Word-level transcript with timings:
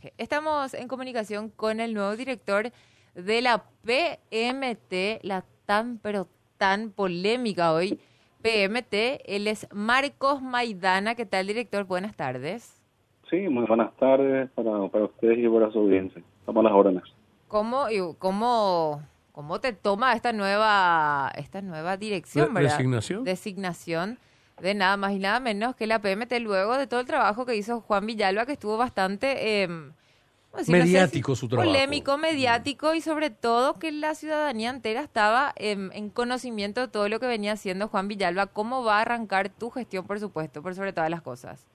mensaje. 0.00 0.14
Estamos 0.18 0.74
en 0.74 0.88
comunicación 0.88 1.50
con 1.50 1.80
el 1.80 1.94
nuevo 1.94 2.16
director 2.16 2.70
de 3.14 3.42
la 3.42 3.64
PMT, 3.84 5.22
la 5.22 5.44
tan 5.66 5.98
pero 5.98 6.28
tan 6.58 6.90
polémica 6.90 7.72
hoy 7.72 8.00
PMT. 8.42 9.22
Él 9.26 9.46
es 9.46 9.66
Marcos 9.72 10.42
Maidana. 10.42 11.14
¿Qué 11.14 11.26
tal, 11.26 11.46
director? 11.46 11.84
Buenas 11.84 12.16
tardes. 12.16 12.80
Sí, 13.28 13.48
muy 13.48 13.64
buenas 13.66 13.94
tardes 13.96 14.50
para, 14.50 14.88
para 14.88 15.04
ustedes 15.04 15.38
y 15.38 15.48
para 15.48 15.70
su 15.70 15.78
audiencia. 15.78 16.22
Estamos 16.40 16.64
a 16.64 16.68
las 16.68 16.76
órdenes. 16.76 17.04
¿Cómo, 17.48 17.86
cómo, 18.18 19.02
cómo 19.32 19.60
te 19.60 19.72
toma 19.72 20.14
esta 20.14 20.32
nueva, 20.32 21.30
esta 21.36 21.62
nueva 21.62 21.96
dirección, 21.96 22.52
verdad? 22.54 22.70
Designación. 22.70 23.24
Designación 23.24 24.18
de 24.60 24.74
nada 24.74 24.96
más 24.96 25.12
y 25.12 25.18
nada 25.18 25.40
menos 25.40 25.74
que 25.76 25.86
la 25.86 26.00
PMT 26.00 26.40
luego 26.40 26.76
de 26.76 26.86
todo 26.86 27.00
el 27.00 27.06
trabajo 27.06 27.46
que 27.46 27.56
hizo 27.56 27.80
Juan 27.80 28.06
Villalba, 28.06 28.46
que 28.46 28.52
estuvo 28.52 28.76
bastante... 28.76 29.62
Eh, 29.62 29.68
mediático 30.68 31.36
su 31.36 31.48
trabajo. 31.48 31.68
Polémico, 31.68 32.18
mediático 32.18 32.94
y 32.94 33.00
sobre 33.00 33.30
todo 33.30 33.78
que 33.78 33.92
la 33.92 34.14
ciudadanía 34.14 34.70
entera 34.70 35.00
estaba 35.00 35.52
en, 35.56 36.10
conocimiento 36.10 36.80
de 36.80 36.88
todo 36.88 37.08
lo 37.08 37.20
que 37.20 37.26
venía 37.26 37.52
haciendo 37.52 37.88
Juan 37.88 38.08
Villalba. 38.08 38.46
¿Cómo 38.46 38.82
va 38.84 38.98
a 38.98 39.02
arrancar 39.02 39.48
tu 39.48 39.70
gestión, 39.70 40.06
por 40.06 40.18
supuesto, 40.18 40.62
por 40.62 40.74
sobre 40.74 40.92
todas 40.92 41.10
las 41.10 41.22
cosas? 41.22 41.68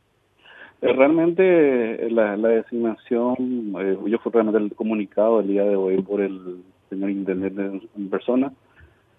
Eh, 0.82 0.92
realmente 0.92 2.10
la, 2.10 2.36
designación, 2.36 3.76
eh, 3.80 3.98
yo 4.08 4.20
fui 4.20 4.32
realmente 4.32 4.60
el 4.60 4.76
comunicado 4.76 5.40
el 5.40 5.48
día 5.48 5.64
de 5.64 5.76
hoy 5.76 6.02
por 6.02 6.22
el 6.22 6.64
señor 6.90 7.10
intendente 7.10 7.88
en 7.96 8.10
persona, 8.10 8.52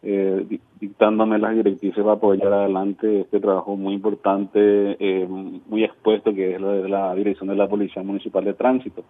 eh, 0.02 0.46
dictándome 0.80 1.38
las 1.38 1.54
directrices 1.54 2.04
para 2.04 2.34
llevar 2.34 2.52
adelante 2.52 3.22
este 3.22 3.40
trabajo 3.40 3.76
muy 3.76 3.94
importante, 3.94 4.96
eh, 4.98 5.26
muy 5.26 5.84
expuesto, 5.84 6.34
que 6.34 6.54
es 6.54 6.60
lo 6.60 6.86
la 6.86 7.14
dirección 7.14 7.48
de 7.48 7.56
la 7.56 7.68
Policía 7.68 8.02
Municipal 8.02 8.44
de 8.44 8.54
Tránsito. 8.54 9.04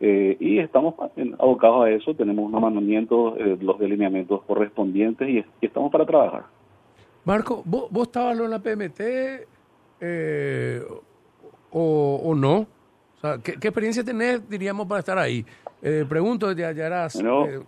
Eh, 0.00 0.36
y 0.38 0.58
estamos 0.60 0.94
abocados 1.40 1.86
a 1.86 1.90
eso, 1.90 2.14
tenemos 2.14 2.46
unos 2.46 2.60
mandamientos, 2.60 3.34
eh, 3.38 3.58
los 3.60 3.78
delineamientos 3.80 4.42
correspondientes 4.44 5.28
y, 5.28 5.44
estamos 5.60 5.90
para 5.90 6.06
trabajar. 6.06 6.44
Marco, 7.24 7.62
¿vos, 7.64 7.88
vos 7.90 8.06
estabas 8.06 8.38
en 8.38 8.50
la 8.50 8.60
PMT 8.60 9.00
eh, 10.00 10.82
o, 11.72 12.34
no? 12.36 12.66
¿qué, 13.42 13.52
experiencia 13.52 14.04
tenés, 14.04 14.48
diríamos, 14.48 14.86
para 14.86 15.00
estar 15.00 15.18
ahí? 15.18 15.44
Pregunto, 16.08 16.52
ya, 16.52 16.72
ya 16.72 16.86
eras, 16.86 17.22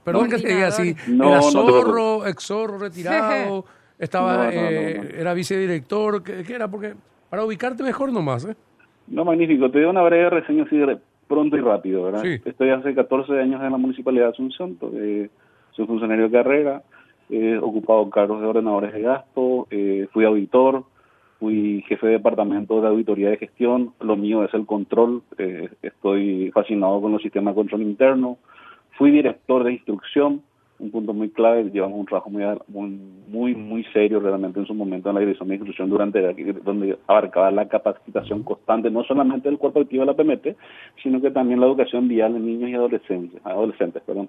perdón 0.05 0.29
que 0.29 0.39
te 0.39 0.49
diga 0.49 0.69
así, 0.69 0.95
era 1.09 1.43
zorro, 1.43 2.27
ex 2.27 2.45
zorro, 2.45 2.79
retirado, 2.79 3.65
estaba, 3.99 4.51
era 4.53 5.35
vicedirector, 5.35 6.23
¿qué, 6.23 6.43
¿qué, 6.43 6.55
era? 6.55 6.69
Porque 6.69 6.95
para 7.29 7.45
ubicarte 7.45 7.83
mejor 7.83 8.13
nomás, 8.13 8.45
¿eh? 8.45 8.57
No, 9.07 9.25
magnífico. 9.25 9.71
Te 9.71 9.81
doy 9.81 9.91
una 9.91 10.03
breve 10.03 10.31
reseña 10.31 10.65
así 10.65 10.81
pronto 11.27 11.57
y 11.57 11.61
rápido, 11.61 12.05
¿verdad? 12.05 12.25
Estoy 12.25 12.71
hace 12.71 12.95
14 12.95 13.41
años 13.41 13.63
en 13.63 13.71
la 13.71 13.79
Municipalidad 13.79 14.27
de 14.27 14.31
Asunción, 14.31 14.77
eh, 14.95 15.29
soy 15.73 15.87
funcionario 15.87 16.25
de 16.25 16.31
carrera, 16.31 16.83
he 17.29 17.57
ocupado 17.59 18.11
cargos 18.11 18.41
de 18.41 18.47
ordenadores 18.49 18.93
de 18.93 19.03
gasto, 19.03 19.69
eh, 19.71 20.09
fui 20.13 20.25
auditor, 20.25 20.85
fui 21.41 21.83
jefe 21.89 22.07
de 22.07 22.13
departamento 22.13 22.81
de 22.81 22.89
auditoría 22.89 23.31
de 23.31 23.39
gestión, 23.39 23.95
lo 24.01 24.15
mío 24.15 24.45
es 24.45 24.53
el 24.53 24.67
control, 24.67 25.23
eh, 25.39 25.71
estoy 25.83 26.51
fascinado 26.53 27.01
con 27.01 27.13
los 27.13 27.23
sistemas 27.23 27.55
de 27.55 27.61
control 27.61 27.83
interno, 27.83 28.37
fui 28.99 29.11
director 29.11 29.65
de 29.65 29.73
instrucción, 29.73 30.43
un 30.79 30.91
punto 30.91 31.15
muy 31.15 31.31
clave, 31.31 31.71
llevamos 31.71 31.99
un 31.99 32.07
trabajo 32.07 32.31
muy, 32.31 33.01
muy, 33.29 33.55
muy 33.55 33.85
serio 33.93 34.21
realmente 34.21 34.61
en 34.61 34.67
su 34.67 34.75
momento 34.75 35.09
en 35.09 35.15
la 35.15 35.21
dirección 35.21 35.49
de 35.49 35.55
institución 35.55 35.89
durante 35.89 36.21
donde 36.63 36.99
abarcaba 37.07 37.51
la 37.51 37.69
capacitación 37.69 38.43
constante, 38.43 38.91
no 38.91 39.03
solamente 39.05 39.49
del 39.49 39.59
cuerpo 39.59 39.81
activo 39.81 40.05
de 40.05 40.07
la 40.07 40.15
PMT, 40.15 40.57
sino 41.03 41.21
que 41.21 41.31
también 41.31 41.61
la 41.61 41.67
educación 41.67 42.09
vial 42.09 42.37
en 42.37 42.47
niños 42.47 42.71
y 42.71 42.75
adolescentes, 42.75 43.41
adolescentes, 43.45 44.03
perdón. 44.03 44.29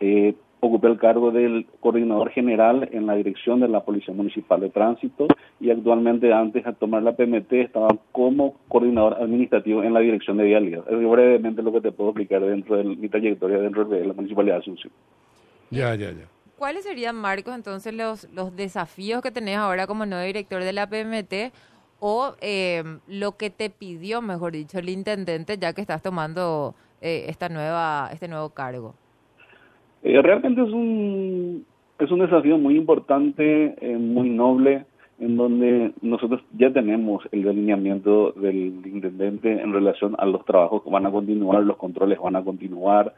Eh, 0.00 0.34
ocupé 0.64 0.86
el 0.86 0.98
cargo 0.98 1.32
del 1.32 1.66
coordinador 1.80 2.30
general 2.30 2.88
en 2.92 3.06
la 3.06 3.14
dirección 3.14 3.58
de 3.58 3.66
la 3.66 3.84
Policía 3.84 4.14
Municipal 4.14 4.60
de 4.60 4.70
Tránsito 4.70 5.26
y 5.58 5.70
actualmente 5.70 6.32
antes 6.32 6.64
de 6.64 6.72
tomar 6.74 7.02
la 7.02 7.16
PMT 7.16 7.52
estaba 7.54 7.88
como 8.12 8.54
coordinador 8.68 9.14
administrativo 9.14 9.82
en 9.82 9.92
la 9.92 9.98
dirección 9.98 10.36
de 10.36 10.44
vialidad. 10.44 10.84
Es 10.88 10.96
brevemente 10.96 11.62
lo 11.62 11.72
que 11.72 11.80
te 11.80 11.90
puedo 11.90 12.10
explicar 12.10 12.42
dentro 12.42 12.76
de 12.76 12.84
mi 12.84 13.08
trayectoria 13.08 13.58
dentro 13.58 13.84
de 13.86 14.06
la 14.06 14.12
Municipalidad 14.12 14.54
de 14.54 14.60
Asunción. 14.60 14.92
Ya, 15.70 15.96
ya, 15.96 16.12
ya. 16.12 16.28
¿Cuáles 16.56 16.84
serían, 16.84 17.16
Marcos, 17.16 17.56
entonces 17.56 17.92
los, 17.92 18.30
los 18.30 18.54
desafíos 18.54 19.20
que 19.20 19.32
tenés 19.32 19.56
ahora 19.56 19.88
como 19.88 20.06
nuevo 20.06 20.24
director 20.24 20.62
de 20.62 20.72
la 20.72 20.88
PMT 20.88 21.52
o 21.98 22.36
em, 22.40 23.00
lo 23.08 23.36
que 23.36 23.50
te 23.50 23.68
pidió, 23.68 24.22
mejor 24.22 24.52
dicho, 24.52 24.78
el 24.78 24.88
intendente 24.88 25.58
ya 25.58 25.72
que 25.72 25.80
estás 25.80 26.02
tomando 26.02 26.76
eh, 27.00 27.24
esta 27.26 27.48
nueva, 27.48 28.10
este 28.12 28.28
nuevo 28.28 28.50
cargo? 28.50 28.94
Eh, 30.02 30.20
realmente 30.22 30.62
es 30.62 30.70
un, 30.70 31.64
es 31.98 32.10
un 32.10 32.20
desafío 32.20 32.58
muy 32.58 32.76
importante, 32.76 33.74
eh, 33.80 33.96
muy 33.96 34.30
noble, 34.30 34.84
en 35.22 35.36
donde 35.36 35.92
nosotros 36.02 36.42
ya 36.58 36.72
tenemos 36.72 37.22
el 37.30 37.44
delineamiento 37.44 38.32
del 38.32 38.56
intendente 38.84 39.52
en 39.52 39.72
relación 39.72 40.16
a 40.18 40.26
los 40.26 40.44
trabajos 40.44 40.82
que 40.82 40.90
van 40.90 41.06
a 41.06 41.12
continuar, 41.12 41.62
los 41.62 41.76
controles 41.76 42.18
van 42.18 42.34
a 42.34 42.42
continuar, 42.42 43.14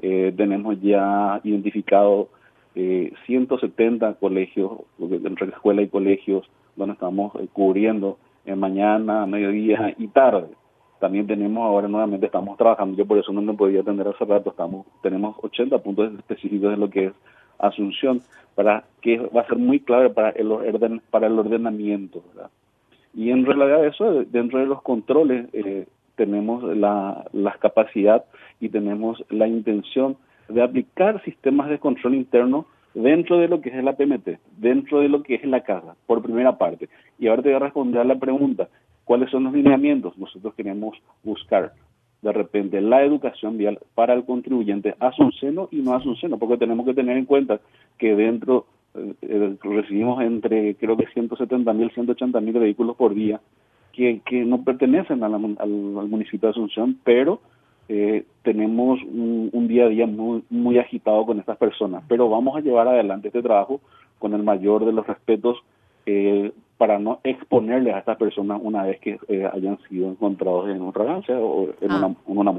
eh, 0.00 0.32
tenemos 0.36 0.80
ya 0.82 1.40
identificado 1.44 2.28
eh, 2.74 3.12
170 3.26 4.14
colegios, 4.14 4.72
entre 5.00 5.48
escuela 5.48 5.82
y 5.82 5.88
colegios, 5.88 6.48
donde 6.76 6.92
estamos 6.92 7.34
eh, 7.36 7.48
cubriendo 7.52 8.18
en 8.44 8.60
mañana, 8.60 9.26
mediodía 9.26 9.94
y 9.98 10.08
tarde. 10.08 10.48
También 10.98 11.26
tenemos 11.26 11.64
ahora 11.64 11.88
nuevamente, 11.88 12.26
estamos 12.26 12.56
trabajando, 12.56 12.96
yo 12.96 13.06
por 13.06 13.18
eso 13.18 13.32
no 13.32 13.40
me 13.40 13.54
podía 13.54 13.80
atender 13.80 14.08
hace 14.08 14.24
rato, 14.24 14.50
estamos, 14.50 14.86
tenemos 15.02 15.36
80 15.42 15.78
puntos 15.78 16.12
específicos 16.18 16.70
de 16.70 16.76
lo 16.76 16.90
que 16.90 17.06
es 17.06 17.12
Asunción, 17.58 18.20
para 18.54 18.84
que 19.02 19.18
va 19.18 19.40
a 19.40 19.46
ser 19.46 19.58
muy 19.58 19.80
clave 19.80 20.10
para 20.10 20.30
el, 20.30 20.52
orden, 20.52 21.02
para 21.10 21.26
el 21.26 21.36
ordenamiento. 21.38 22.22
Y 23.14 23.30
en 23.30 23.44
realidad 23.44 23.84
eso, 23.84 24.24
dentro 24.24 24.60
de 24.60 24.66
los 24.66 24.80
controles, 24.82 25.48
eh, 25.52 25.86
tenemos 26.14 26.62
la, 26.76 27.24
la 27.32 27.52
capacidad 27.54 28.24
y 28.60 28.68
tenemos 28.68 29.24
la 29.28 29.48
intención 29.48 30.16
de 30.48 30.62
aplicar 30.62 31.22
sistemas 31.24 31.68
de 31.68 31.78
control 31.78 32.14
interno 32.14 32.66
dentro 32.94 33.38
de 33.38 33.48
lo 33.48 33.60
que 33.60 33.70
es 33.70 33.84
la 33.84 33.96
PMT, 33.96 34.38
dentro 34.56 35.00
de 35.00 35.08
lo 35.08 35.22
que 35.22 35.34
es 35.36 35.44
la 35.44 35.62
casa, 35.62 35.96
por 36.06 36.22
primera 36.22 36.58
parte. 36.58 36.88
Y 37.18 37.28
ahora 37.28 37.42
te 37.42 37.48
voy 37.48 37.56
a 37.56 37.60
responder 37.60 38.00
a 38.00 38.04
la 38.04 38.16
pregunta, 38.16 38.68
¿cuáles 39.08 39.30
son 39.30 39.44
los 39.44 39.54
lineamientos? 39.54 40.18
Nosotros 40.18 40.52
queremos 40.54 40.94
buscar 41.24 41.72
de 42.20 42.32
repente 42.32 42.82
la 42.82 43.02
educación 43.02 43.56
vial 43.56 43.78
para 43.94 44.12
el 44.12 44.26
contribuyente 44.26 44.94
a 45.00 45.12
su 45.12 45.30
seno 45.32 45.68
y 45.72 45.76
no 45.76 45.94
a 45.94 46.02
su 46.02 46.14
seno, 46.16 46.36
porque 46.38 46.58
tenemos 46.58 46.84
que 46.84 46.92
tener 46.92 47.16
en 47.16 47.24
cuenta 47.24 47.58
que 47.96 48.14
dentro 48.14 48.66
eh, 48.94 49.14
eh, 49.22 49.56
recibimos 49.62 50.20
entre 50.22 50.74
creo 50.74 50.94
que 50.98 51.06
170 51.06 51.72
mil, 51.72 51.90
180 51.90 52.38
mil 52.42 52.52
vehículos 52.52 52.96
por 52.96 53.14
día 53.14 53.40
que, 53.92 54.20
que 54.26 54.44
no 54.44 54.62
pertenecen 54.62 55.22
al, 55.24 55.38
municipio 55.38 56.48
de 56.48 56.50
Asunción, 56.50 56.98
pero 57.02 57.40
eh, 57.88 58.26
tenemos 58.42 59.00
un, 59.02 59.66
día 59.68 59.86
a 59.86 59.88
día 59.88 60.06
muy, 60.06 60.44
muy 60.50 60.78
agitado 60.78 61.24
con 61.24 61.40
estas 61.40 61.56
personas. 61.56 62.04
Pero 62.08 62.28
vamos 62.28 62.56
a 62.56 62.60
llevar 62.60 62.88
adelante 62.88 63.28
este 63.28 63.42
trabajo 63.42 63.80
con 64.18 64.34
el 64.34 64.42
mayor 64.42 64.84
de 64.84 64.92
los 64.92 65.06
respetos 65.06 65.56
eh, 66.04 66.52
para 66.78 66.98
no 66.98 67.20
exponerles 67.24 67.94
a 67.94 67.98
estas 67.98 68.16
personas 68.16 68.60
una 68.62 68.84
vez 68.84 69.00
que 69.00 69.18
eh, 69.28 69.48
hayan 69.52 69.78
sido 69.88 70.08
encontrados 70.08 70.70
en 70.70 70.80
un 70.80 70.92
fragancia 70.92 71.36
o 71.38 71.68
en, 71.80 71.92
una, 71.92 72.06
ah. 72.06 72.14
en 72.26 72.38
una. 72.38 72.52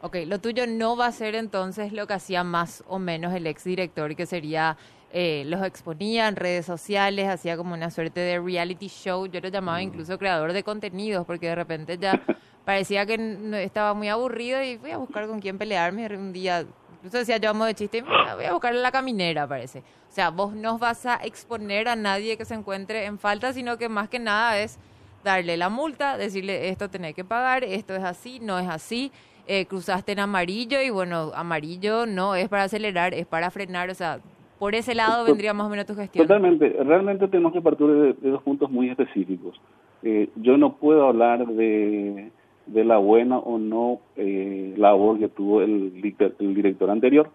Ok, 0.00 0.16
lo 0.26 0.38
tuyo 0.38 0.66
no 0.66 0.96
va 0.96 1.06
a 1.06 1.12
ser 1.12 1.34
entonces 1.34 1.92
lo 1.92 2.06
que 2.06 2.14
hacía 2.14 2.44
más 2.44 2.84
o 2.88 2.98
menos 2.98 3.34
el 3.34 3.46
exdirector, 3.46 4.14
que 4.14 4.26
sería 4.26 4.76
eh, 5.16 5.44
los 5.46 5.62
exponía 5.62 6.26
en 6.26 6.34
redes 6.34 6.66
sociales, 6.66 7.28
hacía 7.28 7.56
como 7.56 7.72
una 7.72 7.88
suerte 7.90 8.18
de 8.18 8.40
reality 8.40 8.88
show. 8.88 9.26
Yo 9.26 9.40
lo 9.40 9.48
llamaba 9.48 9.78
mm. 9.78 9.82
incluso 9.82 10.18
creador 10.18 10.52
de 10.52 10.64
contenidos, 10.64 11.24
porque 11.24 11.46
de 11.46 11.54
repente 11.54 11.98
ya 11.98 12.20
parecía 12.64 13.06
que 13.06 13.38
estaba 13.62 13.94
muy 13.94 14.08
aburrido 14.08 14.60
y 14.60 14.76
fui 14.76 14.90
a 14.90 14.98
buscar 14.98 15.28
con 15.28 15.40
quién 15.40 15.56
pelearme. 15.56 16.06
Un 16.16 16.32
día, 16.32 16.66
incluso 17.04 17.18
decía 17.18 17.36
yo 17.36 17.50
amo 17.50 17.66
de 17.66 17.74
chiste, 17.74 18.02
voy 18.02 18.44
a 18.46 18.52
buscar 18.52 18.74
la 18.74 18.90
caminera, 18.90 19.46
parece. 19.46 19.80
O 19.80 20.12
sea, 20.14 20.30
vos 20.30 20.54
no 20.54 20.78
vas 20.78 21.04
a 21.04 21.16
exponer 21.16 21.86
a 21.86 21.96
nadie 21.96 22.38
que 22.38 22.46
se 22.46 22.54
encuentre 22.54 23.04
en 23.04 23.18
falta, 23.18 23.52
sino 23.52 23.76
que 23.76 23.90
más 23.90 24.08
que 24.08 24.18
nada 24.18 24.58
es 24.58 24.78
darle 25.22 25.58
la 25.58 25.68
multa, 25.68 26.16
decirle 26.16 26.70
esto 26.70 26.88
tenés 26.88 27.14
que 27.14 27.22
pagar, 27.22 27.62
esto 27.62 27.94
es 27.94 28.02
así, 28.02 28.40
no 28.40 28.58
es 28.58 28.68
así. 28.68 29.12
Eh, 29.46 29.66
cruzaste 29.66 30.12
en 30.12 30.20
amarillo 30.20 30.80
y 30.80 30.88
bueno, 30.88 31.30
amarillo 31.34 32.06
no 32.06 32.34
es 32.34 32.48
para 32.48 32.62
acelerar, 32.62 33.12
es 33.12 33.26
para 33.26 33.50
frenar, 33.50 33.90
o 33.90 33.94
sea, 33.94 34.20
por 34.58 34.74
ese 34.74 34.94
lado 34.94 35.26
vendría 35.26 35.52
más 35.52 35.66
o 35.66 35.70
menos 35.70 35.84
tu 35.84 35.94
gestión. 35.94 36.26
Totalmente. 36.26 36.70
Realmente 36.82 37.28
tenemos 37.28 37.52
que 37.52 37.60
partir 37.60 37.86
de, 37.86 38.30
dos 38.30 38.42
puntos 38.42 38.70
muy 38.70 38.88
específicos. 38.88 39.60
Eh, 40.02 40.30
yo 40.36 40.56
no 40.56 40.76
puedo 40.76 41.06
hablar 41.06 41.46
de, 41.46 42.30
de 42.66 42.84
la 42.84 42.98
buena 42.98 43.38
o 43.38 43.58
no 43.58 44.00
eh, 44.16 44.74
labor 44.76 45.18
que 45.18 45.28
tuvo 45.28 45.62
el, 45.62 45.92
el 46.38 46.54
director 46.54 46.90
anterior. 46.90 47.30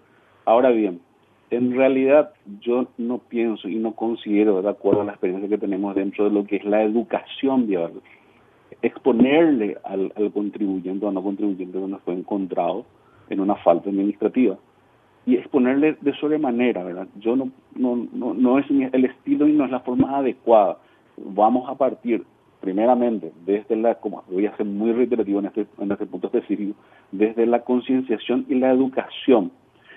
Ahora 0.46 0.70
bien, 0.70 1.00
en 1.52 1.76
realidad 1.76 2.32
yo 2.62 2.88
no 2.98 3.18
pienso 3.18 3.68
y 3.68 3.76
no 3.76 3.94
considero, 3.94 4.62
de 4.62 4.70
acuerdo 4.70 5.02
a 5.02 5.06
la 5.06 5.12
experiencia 5.12 5.50
que 5.50 5.58
tenemos 5.58 5.96
dentro 5.96 6.26
de 6.26 6.32
lo 6.32 6.46
que 6.46 6.58
es 6.58 6.66
la 6.66 6.84
educación 6.84 7.68
vial, 7.68 7.94
exponerle 8.82 9.78
al, 9.84 10.12
contribuyente 10.34 11.06
o 11.06 11.12
no 11.12 11.24
contribuyente 11.24 11.78
donde 11.78 11.98
fue 12.00 12.14
encontrado 12.14 12.86
en 13.30 13.40
una 13.40 13.56
falta 13.56 13.90
administrativa 13.90 14.58
y 15.26 15.36
exponerle 15.36 15.98
de 16.02 16.14
sobremanera, 16.16 16.84
¿verdad? 16.84 17.08
Yo 17.20 17.36
no, 17.36 17.52
no, 17.76 18.08
no, 18.14 18.34
no 18.34 18.60
es 18.60 18.66
el 18.70 19.06
estilo 19.06 19.48
y 19.48 19.54
no 19.54 19.66
es 19.66 19.72
la 19.72 19.82
forma 19.82 20.18
adecuada. 20.18 20.78
Vamos 21.18 21.70
a 21.70 21.76
partir 21.76 22.24
primeramente 22.60 23.32
desde 23.46 23.76
la, 23.76 23.96
como 23.96 24.24
voy 24.30 24.46
a 24.46 24.56
ser 24.58 24.66
muy 24.66 24.92
reiterativo 24.92 25.40
en 25.40 25.46
este, 25.48 25.68
en 25.80 25.92
este 25.92 26.06
punto 26.06 26.28
específico, 26.28 26.78
desde 27.12 27.46
la 27.46 27.64
concienciación 27.64 28.46
y 28.50 28.56
la 28.56 28.72
educación. 28.72 29.52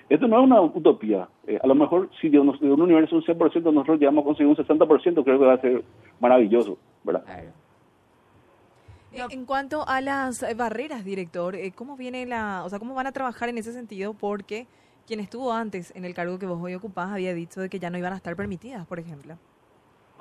Esto 0.09 0.29
no 0.29 0.39
es 0.39 0.45
una 0.45 0.61
utopía. 0.61 1.29
Eh, 1.47 1.59
a 1.63 1.67
lo 1.67 1.75
mejor 1.75 2.11
si 2.21 2.29
de 2.29 2.39
un, 2.39 2.49
universo 2.61 3.17
un 3.17 3.23
100% 3.23 3.73
nosotros 3.73 3.99
llegamos 3.99 4.23
a 4.23 4.27
conseguir 4.27 4.49
un 4.49 4.57
60%, 4.57 5.25
creo 5.25 5.39
que 5.39 5.45
va 5.45 5.55
a 5.55 5.61
ser 5.61 5.83
maravilloso, 6.21 6.79
¿verdad? 7.05 7.25
En 9.31 9.45
cuanto 9.45 9.87
a 9.87 10.01
las 10.01 10.43
eh, 10.43 10.55
barreras, 10.55 11.05
director, 11.05 11.55
eh, 11.55 11.73
¿cómo 11.75 11.97
viene 11.97 12.25
la, 12.27 12.65
o 12.65 12.71
sea, 12.71 12.79
cómo 12.79 12.95
van 12.95 13.07
a 13.07 13.13
trabajar 13.13 13.49
en 13.49 13.59
ese 13.59 13.73
sentido? 13.73 14.15
Porque 14.15 14.67
quien 15.07 15.21
estuvo 15.21 15.53
antes 15.53 15.95
en 15.95 16.05
el 16.05 16.15
cargo 16.15 16.39
que 16.39 16.47
vos 16.47 16.59
hoy 16.63 16.75
ocupás 16.75 17.11
había 17.11 17.35
dicho 17.35 17.61
de 17.61 17.69
que 17.69 17.79
ya 17.79 17.91
no 17.91 17.99
iban 17.99 18.13
a 18.13 18.17
estar 18.17 18.37
permitidas, 18.37 18.87
por 18.87 18.99
ejemplo. 18.99 19.37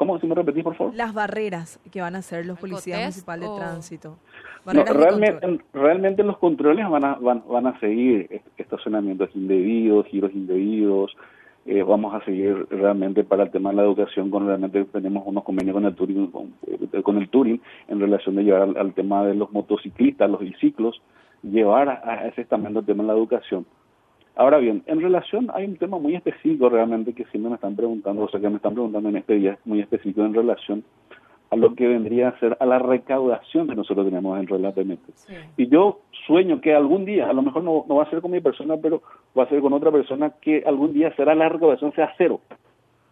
¿Cómo? 0.01 0.19
Si 0.19 0.25
me 0.25 0.33
repetís, 0.33 0.63
por 0.63 0.73
favor. 0.73 0.95
Las 0.95 1.13
barreras 1.13 1.79
que 1.91 2.01
van 2.01 2.15
a 2.15 2.19
hacer 2.19 2.47
los 2.47 2.57
policías 2.57 3.01
municipales 3.01 3.47
de 3.47 3.55
tránsito. 3.55 4.17
realmente, 4.65 5.59
realmente 5.73 6.23
los 6.23 6.39
controles 6.39 6.89
van 6.89 7.05
a, 7.05 7.15
van, 7.17 7.43
van 7.47 7.67
a 7.67 7.79
seguir 7.79 8.41
estacionamientos 8.57 9.29
indebidos, 9.35 10.07
giros 10.07 10.31
indebidos. 10.33 11.15
Eh, 11.67 11.83
vamos 11.83 12.15
a 12.15 12.25
seguir 12.25 12.65
realmente 12.71 13.23
para 13.23 13.43
el 13.43 13.51
tema 13.51 13.69
de 13.69 13.75
la 13.75 13.83
educación, 13.83 14.31
con 14.31 14.47
realmente 14.47 14.83
tenemos 14.85 15.21
unos 15.27 15.43
convenios 15.43 15.75
con 15.75 15.85
el 15.85 15.93
Turing, 15.93 16.31
con, 16.31 16.45
eh, 16.65 16.79
el 17.19 17.29
Turing 17.29 17.61
en 17.87 17.99
relación 17.99 18.37
de 18.37 18.43
llevar 18.43 18.75
al, 18.75 18.93
tema 18.95 19.23
de 19.23 19.35
los 19.35 19.51
motociclistas, 19.51 20.27
los 20.27 20.39
biciclos, 20.39 20.99
llevar 21.43 21.89
a, 21.89 22.01
a 22.03 22.27
ese 22.27 22.41
estamento 22.41 22.79
el 22.79 22.87
tema 22.87 23.03
de 23.03 23.07
la 23.09 23.13
educación 23.13 23.67
Ahora 24.35 24.57
bien, 24.57 24.83
en 24.85 25.01
relación, 25.01 25.49
hay 25.53 25.65
un 25.65 25.75
tema 25.75 25.99
muy 25.99 26.15
específico 26.15 26.69
realmente 26.69 27.13
que 27.13 27.25
siempre 27.25 27.49
me 27.49 27.55
están 27.55 27.75
preguntando, 27.75 28.23
o 28.23 28.29
sea, 28.29 28.39
que 28.39 28.49
me 28.49 28.55
están 28.55 28.73
preguntando 28.73 29.09
en 29.09 29.17
este 29.17 29.35
día, 29.35 29.57
muy 29.65 29.81
específico 29.81 30.23
en 30.23 30.33
relación 30.33 30.83
a 31.51 31.57
lo 31.57 31.75
que 31.75 31.85
vendría 31.85 32.29
a 32.29 32.39
ser 32.39 32.55
a 32.61 32.65
la 32.65 32.79
recaudación 32.79 33.67
que 33.67 33.75
nosotros 33.75 34.05
tenemos 34.05 34.37
dentro 34.37 34.57
de 34.57 34.63
la 34.63 34.73
Y 35.57 35.67
yo 35.67 35.99
sueño 36.25 36.61
que 36.61 36.73
algún 36.73 37.03
día, 37.03 37.29
a 37.29 37.33
lo 37.33 37.41
mejor 37.41 37.63
no, 37.63 37.85
no 37.89 37.95
va 37.95 38.03
a 38.03 38.09
ser 38.09 38.21
con 38.21 38.31
mi 38.31 38.39
persona, 38.39 38.77
pero 38.77 39.01
va 39.37 39.43
a 39.43 39.49
ser 39.49 39.59
con 39.59 39.73
otra 39.73 39.91
persona, 39.91 40.31
que 40.41 40.63
algún 40.65 40.93
día 40.93 41.13
será 41.17 41.35
la 41.35 41.49
recaudación 41.49 41.91
sea 41.93 42.13
cero. 42.17 42.39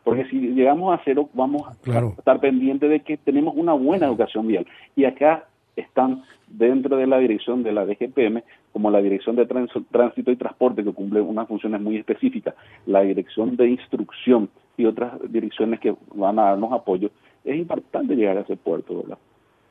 Porque 0.05 0.23
si 0.29 0.39
llegamos 0.39 0.97
a 0.97 1.01
cero, 1.03 1.29
vamos 1.33 1.63
a 1.67 1.73
estar 2.17 2.39
pendientes 2.39 2.89
de 2.89 3.01
que 3.01 3.17
tenemos 3.17 3.55
una 3.57 3.73
buena 3.73 4.07
educación 4.07 4.47
vial. 4.47 4.65
Y 4.95 5.03
acá 5.03 5.49
están 5.75 6.23
dentro 6.47 6.97
de 6.97 7.07
la 7.07 7.17
dirección 7.19 7.63
de 7.63 7.71
la 7.71 7.85
DGPM, 7.85 8.43
como 8.71 8.91
la 8.91 9.01
Dirección 9.01 9.35
de 9.35 9.45
Tránsito 9.45 10.31
y 10.31 10.35
Transporte, 10.35 10.83
que 10.83 10.93
cumple 10.93 11.21
unas 11.21 11.47
funciones 11.47 11.81
muy 11.81 11.97
específicas, 11.97 12.55
la 12.85 13.01
Dirección 13.01 13.55
de 13.55 13.69
Instrucción 13.69 14.49
y 14.77 14.85
otras 14.85 15.13
direcciones 15.29 15.79
que 15.79 15.95
van 16.13 16.39
a 16.39 16.43
darnos 16.43 16.71
apoyo, 16.71 17.09
es 17.43 17.55
importante 17.57 18.15
llegar 18.15 18.37
a 18.37 18.41
ese 18.41 18.55
puerto, 18.55 19.01
¿verdad? 19.01 19.17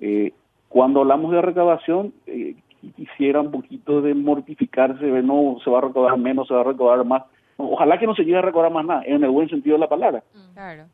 Eh, 0.01 0.33
cuando 0.69 1.01
hablamos 1.01 1.33
de 1.33 1.41
recaudación, 1.41 2.13
eh, 2.27 2.55
quisiera 2.97 3.41
un 3.41 3.51
poquito 3.51 4.03
de 4.03 4.15
mortificarse, 4.15 5.05
no 5.23 5.57
se 5.65 5.71
va 5.71 5.79
a 5.79 5.83
recaudar 5.83 6.19
menos, 6.19 6.49
se 6.49 6.55
va 6.55 6.61
a 6.61 6.65
recaudar 6.65 7.05
más. 7.05 7.23
Ojalá 7.57 7.99
que 7.99 8.07
no 8.07 8.15
se 8.15 8.23
llegue 8.23 8.37
a 8.37 8.43
recaudar 8.43 8.73
más 8.73 8.85
nada, 8.85 9.03
en 9.05 9.25
el 9.25 9.31
buen 9.31 9.49
sentido 9.49 9.75
de 9.75 9.81
la 9.81 9.89
palabra. 9.89 10.23
Claro. 10.55 10.85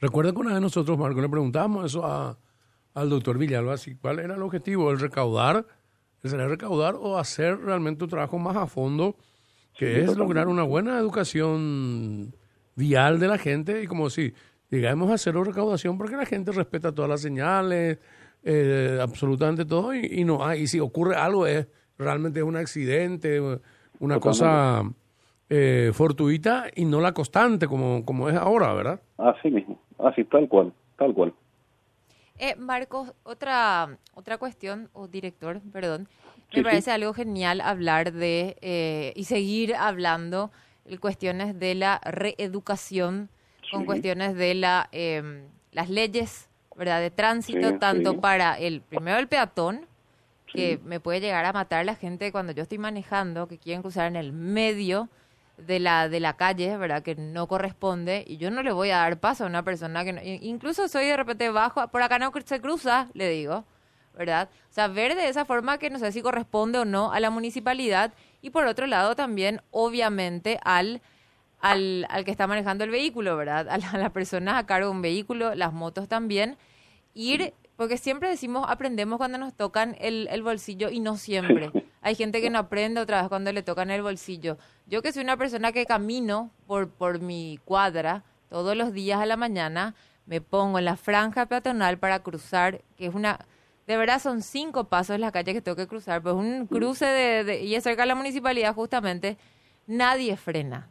Recuerda 0.00 0.32
que 0.32 0.38
una 0.38 0.54
vez 0.54 0.60
nosotros, 0.60 0.98
Marco, 0.98 1.20
le 1.20 1.28
preguntamos 1.28 1.84
eso 1.84 2.04
a, 2.04 2.36
al 2.94 3.10
doctor 3.10 3.38
Villalba, 3.38 3.76
¿cuál 4.00 4.18
era 4.18 4.34
el 4.34 4.42
objetivo? 4.42 4.90
¿El 4.90 5.00
recaudar? 5.00 5.66
¿El 6.22 6.48
recaudar 6.48 6.94
o 6.94 7.18
hacer 7.18 7.58
realmente 7.58 8.04
un 8.04 8.10
trabajo 8.10 8.38
más 8.38 8.56
a 8.56 8.66
fondo, 8.66 9.16
que 9.76 10.02
es 10.02 10.16
lograr 10.16 10.48
una 10.48 10.62
buena 10.62 10.98
educación 10.98 12.34
vial 12.76 13.18
de 13.18 13.28
la 13.28 13.38
gente 13.38 13.82
y 13.82 13.86
como 13.86 14.08
si 14.08 14.32
llegamos 14.70 15.10
a 15.10 15.14
hacer 15.14 15.34
recaudación 15.34 15.98
porque 15.98 16.16
la 16.16 16.26
gente 16.26 16.52
respeta 16.52 16.94
todas 16.94 17.10
las 17.10 17.20
señales, 17.20 17.98
eh, 18.44 18.98
absolutamente 19.00 19.64
todo 19.64 19.94
y, 19.94 20.24
no 20.24 20.44
hay, 20.44 20.62
y 20.62 20.66
si 20.66 20.80
ocurre 20.80 21.16
algo 21.16 21.46
es 21.46 21.66
realmente 21.98 22.42
un 22.42 22.56
accidente, 22.56 23.40
una 23.98 24.20
cosa 24.20 24.82
eh, 25.48 25.90
fortuita 25.92 26.66
y 26.74 26.84
no 26.84 27.00
la 27.00 27.12
constante 27.12 27.66
como, 27.66 28.04
como 28.04 28.28
es 28.28 28.36
ahora, 28.36 28.72
¿verdad? 28.74 29.00
Así 29.18 29.50
mismo, 29.50 29.80
así 29.98 30.24
tal 30.24 30.48
cual, 30.48 30.72
tal 30.96 31.14
cual. 31.14 31.34
Eh, 32.42 32.56
Marcos, 32.56 33.12
otra, 33.22 33.98
otra 34.14 34.36
cuestión, 34.36 34.90
o 34.94 35.06
director, 35.06 35.60
perdón, 35.72 36.08
me 36.52 36.64
parece 36.64 36.90
algo 36.90 37.14
genial 37.14 37.60
hablar 37.60 38.12
de 38.12 38.56
eh, 38.62 39.12
y 39.14 39.26
seguir 39.26 39.76
hablando 39.76 40.50
de 40.84 40.98
cuestiones 40.98 41.56
de 41.60 41.76
la 41.76 42.00
reeducación, 42.04 43.28
con 43.70 43.84
cuestiones 43.84 44.34
de 44.34 44.54
la, 44.54 44.88
em, 44.90 45.44
las 45.70 45.88
leyes 45.88 46.48
verdad 46.76 47.00
de 47.00 47.12
tránsito, 47.12 47.78
tanto 47.78 48.20
para 48.20 48.58
el 48.58 48.80
primero 48.80 49.20
el 49.20 49.28
peatón, 49.28 49.86
que 50.52 50.80
me 50.84 50.98
puede 50.98 51.20
llegar 51.20 51.44
a 51.44 51.52
matar 51.52 51.86
la 51.86 51.94
gente 51.94 52.32
cuando 52.32 52.50
yo 52.50 52.64
estoy 52.64 52.78
manejando, 52.78 53.46
que 53.46 53.58
quieren 53.58 53.82
cruzar 53.82 54.08
en 54.08 54.16
el 54.16 54.32
medio 54.32 55.08
de 55.56 55.78
la, 55.78 56.08
de 56.08 56.20
la 56.20 56.36
calle, 56.36 56.76
¿verdad? 56.76 57.02
Que 57.02 57.14
no 57.14 57.46
corresponde 57.46 58.24
y 58.26 58.36
yo 58.36 58.50
no 58.50 58.62
le 58.62 58.72
voy 58.72 58.90
a 58.90 58.98
dar 58.98 59.20
paso 59.20 59.44
a 59.44 59.46
una 59.46 59.62
persona 59.62 60.04
que 60.04 60.38
incluso 60.42 60.88
soy 60.88 61.06
de 61.06 61.16
repente 61.16 61.50
bajo, 61.50 61.86
por 61.88 62.02
acá 62.02 62.18
no 62.18 62.32
se 62.44 62.60
cruza, 62.60 63.08
le 63.14 63.28
digo, 63.28 63.64
¿verdad? 64.16 64.48
O 64.70 64.72
sea, 64.72 64.88
ver 64.88 65.14
de 65.14 65.28
esa 65.28 65.44
forma 65.44 65.78
que 65.78 65.90
no 65.90 65.98
sé 65.98 66.12
si 66.12 66.22
corresponde 66.22 66.78
o 66.78 66.84
no 66.84 67.12
a 67.12 67.20
la 67.20 67.30
municipalidad 67.30 68.12
y 68.40 68.50
por 68.50 68.66
otro 68.66 68.86
lado 68.86 69.14
también, 69.14 69.62
obviamente, 69.70 70.58
al, 70.64 71.02
al, 71.60 72.06
al 72.08 72.24
que 72.24 72.30
está 72.30 72.46
manejando 72.46 72.84
el 72.84 72.90
vehículo, 72.90 73.36
¿verdad? 73.36 73.68
A 73.68 73.78
la, 73.78 74.06
a 74.06 74.10
persona 74.10 74.58
a 74.58 74.66
cargo 74.66 74.88
de 74.88 74.94
un 74.94 75.02
vehículo, 75.02 75.54
las 75.54 75.72
motos 75.72 76.08
también, 76.08 76.56
ir 77.14 77.54
porque 77.76 77.96
siempre 77.96 78.28
decimos, 78.28 78.66
aprendemos 78.68 79.18
cuando 79.18 79.38
nos 79.38 79.54
tocan 79.54 79.96
el, 80.00 80.28
el 80.30 80.42
bolsillo 80.42 80.90
y 80.90 81.00
no 81.00 81.16
siempre. 81.16 81.70
Hay 82.02 82.16
gente 82.16 82.40
que 82.40 82.50
no 82.50 82.58
aprende 82.58 83.00
otra 83.00 83.20
vez 83.20 83.28
cuando 83.28 83.52
le 83.52 83.62
tocan 83.62 83.90
el 83.90 84.02
bolsillo. 84.02 84.58
Yo 84.86 85.02
que 85.02 85.12
soy 85.12 85.22
una 85.22 85.36
persona 85.36 85.72
que 85.72 85.86
camino 85.86 86.50
por, 86.66 86.88
por 86.88 87.20
mi 87.20 87.60
cuadra 87.64 88.24
todos 88.50 88.76
los 88.76 88.92
días 88.92 89.20
a 89.20 89.26
la 89.26 89.36
mañana, 89.36 89.94
me 90.26 90.40
pongo 90.40 90.78
en 90.78 90.84
la 90.84 90.96
franja 90.96 91.46
peatonal 91.46 91.98
para 91.98 92.22
cruzar, 92.22 92.82
que 92.96 93.06
es 93.06 93.14
una... 93.14 93.46
De 93.86 93.96
verdad 93.96 94.20
son 94.20 94.42
cinco 94.42 94.84
pasos 94.84 95.14
en 95.14 95.20
la 95.20 95.32
calle 95.32 95.52
que 95.52 95.60
tengo 95.60 95.76
que 95.76 95.86
cruzar, 95.86 96.22
pues 96.22 96.34
un 96.34 96.66
cruce 96.66 97.04
de, 97.04 97.62
y 97.62 97.74
es 97.74 97.82
cerca 97.82 98.02
de 98.02 98.08
la 98.08 98.14
municipalidad 98.14 98.74
justamente, 98.74 99.38
nadie 99.86 100.36
frena. 100.36 100.88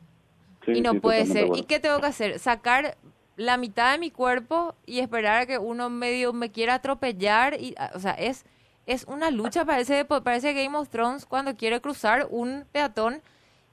y 0.68 0.82
no 0.82 0.96
puede 0.96 1.25
ser. 1.25 1.48
¿Y 1.56 1.63
qué 1.63 1.80
tengo 1.80 2.00
que 2.00 2.08
hacer? 2.08 2.39
Sacar 2.39 2.98
la 3.38 3.58
mitad 3.58 3.94
de 3.94 3.98
mi 3.98 4.12
cuerpo 4.12 4.75
y 4.86 5.00
esperar 5.00 5.41
a 5.41 5.46
que 5.46 5.58
uno 5.58 5.89
medio 5.89 6.34
me 6.34 6.51
quiera 6.51 6.75
atropellar. 6.75 7.60
Y, 7.60 7.75
o 7.94 8.00
sea, 8.00 8.12
es, 8.12 8.46
es 8.86 9.06
una 9.06 9.32
lucha, 9.32 9.66
parece, 9.66 10.06
parece 10.06 10.54
Game 10.54 10.78
of 10.78 10.90
Thrones 10.90 11.26
cuando 11.26 11.56
quiere 11.56 11.82
cruzar 11.82 12.28
un 12.30 12.66
peatón 12.72 13.22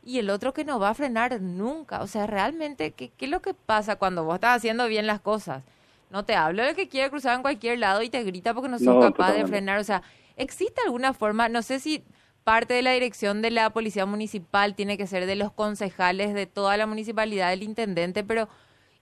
y 0.03 0.19
el 0.19 0.31
otro 0.31 0.53
que 0.53 0.65
no 0.65 0.79
va 0.79 0.91
a 0.91 0.95
frenar 0.95 1.41
nunca. 1.41 2.03
O 2.03 2.07
sea, 2.07 2.27
realmente, 2.27 2.93
¿qué, 2.93 3.11
qué 3.11 3.25
es 3.27 3.31
lo 3.31 3.43
que 3.43 3.55
pasa 3.55 3.97
cuando 3.97 4.25
vos 4.25 4.37
estás 4.37 4.57
haciendo 4.57 4.87
bien 4.87 5.07
las 5.07 5.21
cosas? 5.21 5.63
No 6.11 6.25
te 6.25 6.35
hablo 6.35 6.63
del 6.63 6.75
que 6.75 6.89
quiere 6.89 7.11
cruzar 7.11 7.37
en 7.37 7.43
cualquier 7.43 7.79
lado 7.79 8.03
y 8.03 8.09
te 8.09 8.23
grita 8.23 8.55
porque 8.55 8.69
no 8.69 8.79
sos 8.79 9.05
capaz 9.05 9.33
de 9.33 9.47
frenar. 9.47 9.79
O 9.79 9.85
sea, 9.85 10.03
¿existe 10.37 10.81
alguna 10.85 11.13
forma? 11.13 11.49
No 11.49 11.63
sé 11.63 11.81
si 11.81 12.05
parte 12.45 12.73
de 12.73 12.83
la 12.83 12.93
dirección 12.93 13.43
de 13.43 13.51
la 13.51 13.71
policía 13.71 14.07
municipal 14.07 14.75
tiene 14.75 14.97
que 14.97 15.07
ser 15.07 15.27
de 15.27 15.37
los 15.37 15.53
concejales 15.53 16.33
de 16.33 16.47
toda 16.47 16.79
la 16.79 16.87
municipalidad, 16.87 17.51
del 17.51 17.63
intendente, 17.63 18.25
pero 18.25 18.49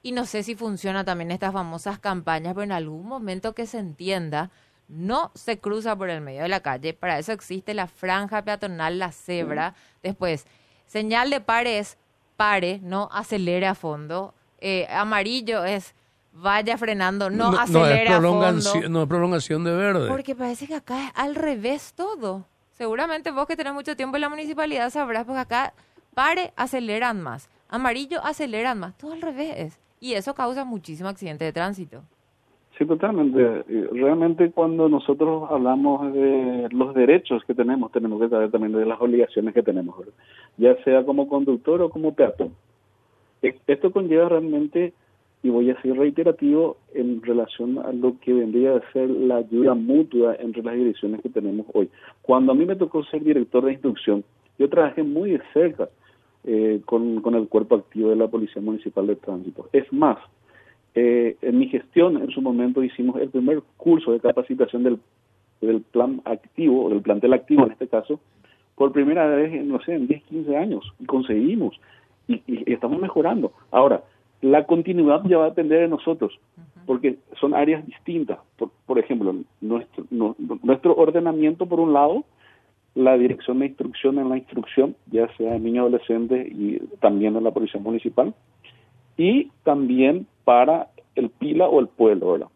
y 0.03 0.13
no 0.13 0.25
sé 0.25 0.43
si 0.43 0.55
funciona 0.55 1.05
también 1.05 1.31
estas 1.31 1.53
famosas 1.53 1.99
campañas, 1.99 2.55
pero 2.55 2.65
en 2.65 2.73
algún 2.73 3.07
momento 3.07 3.55
que 3.55 3.67
se 3.67 3.79
entienda, 3.79 4.51
no 4.89 5.33
se 5.35 5.59
cruza 5.59 5.97
por 5.97 6.11
el 6.11 6.21
medio 6.21 6.43
de 6.43 6.49
la 6.49 6.61
calle. 6.61 6.95
Para 6.95 7.19
eso 7.19 7.33
existe 7.33 7.75
la 7.75 7.87
franja 7.87 8.43
peatonal, 8.43 8.99
la 8.99 9.13
cebra. 9.13 9.75
Después, 10.03 10.47
señal 10.87 11.31
de 11.31 11.41
pare 11.41 11.79
es 11.79 11.99
pare, 12.37 12.81
no 12.83 13.09
acelere 13.13 13.67
a 13.67 13.75
fondo. 13.75 14.35
Eh, 14.61 14.87
amarillo 14.91 15.65
es 15.65 15.95
vaya 16.33 16.77
frenando, 16.77 17.31
no, 17.31 17.59
acelere 17.59 18.09
a 18.09 18.21
fondo. 18.21 18.89
No 18.89 19.03
es 19.03 19.09
prolongación 19.09 19.65
de 19.65 19.73
verde. 19.73 20.09
Porque 20.09 20.35
parece 20.35 20.67
que 20.67 20.75
acá 20.75 21.07
es 21.07 21.13
al 21.15 21.35
revés 21.35 21.93
todo. 21.95 22.47
Seguramente 22.73 23.31
vos 23.31 23.47
que 23.47 23.57
tenés 23.57 23.73
mucho 23.73 23.97
tiempo 23.97 24.17
en 24.17 24.21
la 24.21 24.29
municipalidad 24.29 24.91
sabrás, 24.91 25.25
porque 25.25 25.41
acá 25.41 25.73
pare, 26.15 26.53
aceleran 26.57 27.23
más. 27.23 27.49
Amarillo, 27.69 28.25
aceleran 28.25 28.79
más. 28.79 28.97
Todo 28.97 29.15
al 29.15 29.23
revés 29.23 29.79
y 30.01 30.15
eso 30.15 30.35
causa 30.35 30.65
muchísimo 30.65 31.09
accidente 31.09 31.45
de 31.45 31.53
tránsito. 31.53 32.05
Sí, 32.79 32.85
totalmente. 32.85 33.63
Realmente 33.93 34.51
cuando 34.51 34.89
nosotros 34.89 35.51
hablamos 35.51 36.13
de 36.13 36.69
los 36.73 36.95
derechos 36.95 37.43
que 37.47 37.55
tenemos, 37.55 37.91
tenemos 37.91 38.21
que 38.21 38.29
saber 38.29 38.51
también 38.51 38.73
de 38.73 38.85
las 38.85 39.01
obligaciones 39.01 39.55
que 39.55 39.63
tenemos, 39.63 39.97
ya 40.59 40.77
sea 40.85 41.05
como 41.05 41.27
conductor 41.27 41.81
o 41.81 41.89
como 41.89 42.15
peatón. 42.15 42.53
E, 43.43 43.59
esto 43.67 43.91
conlleva 43.93 44.29
realmente 44.29 44.93
y 45.43 45.49
voy 45.49 45.71
a 45.71 45.81
ser 45.81 45.97
reiterativo 45.97 46.77
en 46.93 47.23
relación 47.23 47.79
a 47.79 47.93
lo 47.93 48.19
que 48.21 48.35
vendría 48.35 48.77
a 48.77 48.93
ser 48.93 49.09
la 49.09 49.37
ayuda 49.37 49.75
mutua 49.75 50.37
entre 50.39 50.63
las 50.63 50.75
direcciones 50.75 51.23
que 51.23 51.31
tenemos 51.31 51.67
hoy. 51.73 51.89
Cuando 52.21 52.53
a 52.53 52.55
mí 52.55 52.67
me 52.67 52.77
tocó 52.77 53.05
ser 53.05 53.23
director 53.25 53.65
de 53.65 53.73
instrucción, 53.73 54.23
yo 54.59 54.69
trabajé 54.69 55.03
muy 55.03 55.31
de 55.31 55.41
cerca 55.55 55.89
eh, 56.45 56.83
con, 56.85 57.23
con, 57.23 57.35
el 57.37 57.49
cuerpo 57.49 57.77
activo 57.77 58.11
de 58.11 58.17
la 58.17 58.29
Policía 58.29 58.61
Municipal 58.61 59.07
de 59.07 59.17
Tránsito. 59.17 59.69
Es 59.73 59.91
más, 59.93 60.19
eh, 60.99 61.37
en 61.43 61.59
mi 61.59 61.69
gestión 61.69 62.17
en 62.17 62.31
su 62.31 62.41
momento 62.41 62.83
hicimos 62.83 63.21
el 63.21 63.29
primer 63.29 63.61
curso 63.77 64.13
de 64.13 64.21
capacitación 64.21 64.83
del, 64.83 64.99
del 65.61 65.83
plan 65.83 66.23
activo, 66.25 66.89
del 66.89 67.03
plantel 67.03 67.35
activo 67.35 67.67
en 67.67 67.73
este 67.73 67.87
caso, 67.87 68.19
por 68.77 68.93
primera 68.93 69.27
vez, 69.27 69.63
no 69.63 69.79
sé, 69.83 69.95
en 69.95 70.07
10, 70.07 70.25
15 70.25 70.57
años, 70.57 70.93
y 70.99 71.05
conseguimos, 71.05 71.79
y, 72.29 72.43
y 72.47 72.73
estamos 72.73 72.99
mejorando. 72.99 73.53
Ahora, 73.71 74.05
la 74.41 74.65
continuidad 74.65 75.23
ya 75.25 75.37
va 75.37 75.45
a 75.45 75.49
depender 75.51 75.81
de 75.81 75.89
nosotros, 75.89 76.39
porque 76.87 77.19
son 77.39 77.53
áreas 77.53 77.85
distintas. 77.85 78.39
Por, 78.87 78.99
ejemplo, 78.99 79.35
nuestro, 79.61 80.05
nuestro 80.11 80.97
ordenamiento, 80.97 81.67
por 81.67 81.79
un 81.79 81.93
lado, 81.93 82.25
la 82.95 83.19
dirección 83.19 83.59
de 83.59 83.67
instrucción 83.67 84.19
en 84.19 84.31
la 84.31 84.39
instrucción, 84.39 84.97
ya 85.11 85.29
sea 85.37 85.57
en 85.57 85.65
niños 85.65 85.83
adolescentes 85.83 86.49
y 86.51 86.79
también 87.01 87.37
en 87.37 87.45
la 87.45 87.51
policía 87.51 87.81
municipal, 87.83 88.35
y 89.19 89.51
también 89.63 90.27
para 90.47 90.89
el 91.17 91.29
PILA 91.29 91.67
o 91.67 91.81
el 91.81 91.89
pueblo, 91.89 92.33
¿verdad? 92.33 92.49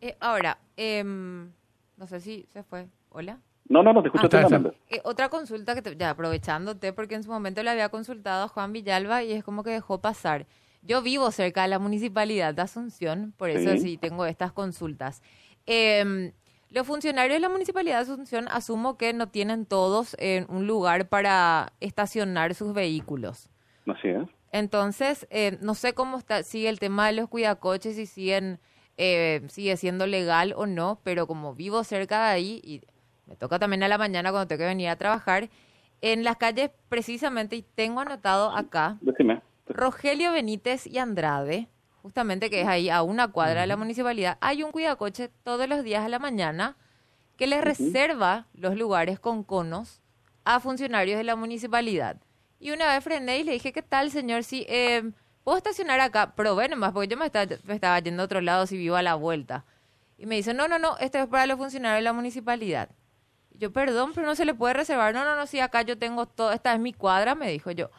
Eh, 0.00 0.16
ahora, 0.20 0.56
em, 0.76 1.50
no 1.96 2.06
sé 2.06 2.20
si 2.20 2.46
se 2.52 2.62
fue. 2.62 2.86
Hola. 3.10 3.40
No, 3.68 3.82
no, 3.82 3.92
no, 3.92 4.02
te 4.02 4.08
escucho 4.08 4.28
ah, 4.32 4.72
eh, 4.88 5.00
otra 5.02 5.28
consulta 5.28 5.74
que, 5.74 5.82
te, 5.82 5.96
ya 5.96 6.10
aprovechándote, 6.10 6.92
porque 6.92 7.16
en 7.16 7.24
su 7.24 7.30
momento 7.30 7.60
le 7.64 7.70
había 7.70 7.88
consultado 7.88 8.44
a 8.44 8.48
Juan 8.48 8.72
Villalba 8.72 9.24
y 9.24 9.32
es 9.32 9.42
como 9.42 9.64
que 9.64 9.70
dejó 9.70 10.00
pasar. 10.00 10.46
Yo 10.82 11.02
vivo 11.02 11.32
cerca 11.32 11.62
de 11.62 11.68
la 11.68 11.80
municipalidad 11.80 12.54
de 12.54 12.62
Asunción, 12.62 13.34
por 13.36 13.50
eso 13.50 13.76
sí, 13.78 13.96
tengo 13.96 14.26
estas 14.26 14.52
consultas. 14.52 15.24
Em, 15.66 16.30
los 16.70 16.86
funcionarios 16.86 17.34
de 17.34 17.40
la 17.40 17.48
municipalidad 17.48 17.96
de 17.96 18.12
Asunción 18.12 18.46
asumo 18.48 18.96
que 18.96 19.12
no 19.12 19.26
tienen 19.26 19.66
todos 19.66 20.14
en 20.20 20.46
un 20.48 20.68
lugar 20.68 21.08
para 21.08 21.72
estacionar 21.80 22.54
sus 22.54 22.72
vehículos. 22.72 23.50
Así 23.88 24.06
es. 24.06 24.35
Entonces, 24.56 25.26
eh, 25.28 25.58
no 25.60 25.74
sé 25.74 25.92
cómo 25.92 26.16
está, 26.16 26.42
sigue 26.42 26.70
el 26.70 26.78
tema 26.78 27.06
de 27.08 27.12
los 27.12 27.28
cuidacoches 27.28 27.98
y 27.98 28.06
siguen, 28.06 28.58
eh, 28.96 29.42
sigue 29.48 29.76
siendo 29.76 30.06
legal 30.06 30.54
o 30.56 30.64
no, 30.64 30.98
pero 31.04 31.26
como 31.26 31.54
vivo 31.54 31.84
cerca 31.84 32.24
de 32.24 32.30
ahí 32.30 32.60
y 32.64 32.80
me 33.26 33.36
toca 33.36 33.58
también 33.58 33.82
a 33.82 33.88
la 33.88 33.98
mañana 33.98 34.30
cuando 34.30 34.48
tengo 34.48 34.60
que 34.60 34.64
venir 34.64 34.88
a 34.88 34.96
trabajar, 34.96 35.50
en 36.00 36.24
las 36.24 36.38
calles 36.38 36.70
precisamente, 36.88 37.56
y 37.56 37.62
tengo 37.74 38.00
anotado 38.00 38.50
acá, 38.56 38.96
Rogelio 39.68 40.32
Benítez 40.32 40.86
y 40.86 40.96
Andrade, 40.96 41.68
justamente 42.00 42.48
que 42.48 42.62
es 42.62 42.66
ahí 42.66 42.88
a 42.88 43.02
una 43.02 43.28
cuadra 43.28 43.60
de 43.60 43.66
la 43.66 43.76
municipalidad, 43.76 44.38
hay 44.40 44.62
un 44.62 44.72
cuidacoche 44.72 45.28
todos 45.42 45.68
los 45.68 45.84
días 45.84 46.02
a 46.02 46.08
la 46.08 46.18
mañana 46.18 46.78
que 47.36 47.46
les 47.46 47.62
reserva 47.62 48.46
los 48.54 48.74
lugares 48.74 49.20
con 49.20 49.44
conos 49.44 50.00
a 50.46 50.60
funcionarios 50.60 51.18
de 51.18 51.24
la 51.24 51.36
municipalidad. 51.36 52.16
Y 52.58 52.70
una 52.70 52.92
vez 52.92 53.04
frené 53.04 53.38
y 53.38 53.44
le 53.44 53.52
dije, 53.52 53.72
¿qué 53.72 53.82
tal, 53.82 54.10
señor? 54.10 54.44
Si 54.44 54.64
eh, 54.68 55.10
puedo 55.44 55.58
estacionar 55.58 56.00
acá, 56.00 56.34
probé 56.34 56.68
nomás, 56.68 56.92
porque 56.92 57.08
yo 57.08 57.16
me 57.16 57.26
estaba, 57.26 57.98
yendo 58.00 58.22
a 58.22 58.24
otro 58.24 58.40
lado 58.40 58.66
si 58.66 58.76
vivo 58.76 58.96
a 58.96 59.02
la 59.02 59.14
vuelta. 59.14 59.64
Y 60.18 60.26
me 60.26 60.36
dice, 60.36 60.54
no, 60.54 60.66
no, 60.66 60.78
no, 60.78 60.96
esto 60.98 61.18
es 61.18 61.26
para 61.26 61.46
los 61.46 61.58
funcionarios 61.58 61.98
de 61.98 62.02
la 62.02 62.12
municipalidad. 62.12 62.88
Yo, 63.52 63.72
perdón, 63.72 64.12
pero 64.14 64.26
no 64.26 64.34
se 64.34 64.44
le 64.44 64.54
puede 64.54 64.74
reservar. 64.74 65.14
No, 65.14 65.24
no, 65.24 65.36
no, 65.36 65.46
sí, 65.46 65.60
acá 65.60 65.82
yo 65.82 65.98
tengo 65.98 66.26
todo, 66.26 66.52
esta 66.52 66.72
es 66.72 66.80
mi 66.80 66.92
cuadra, 66.92 67.34
me 67.34 67.50
dijo 67.50 67.70
yo. 67.70 67.90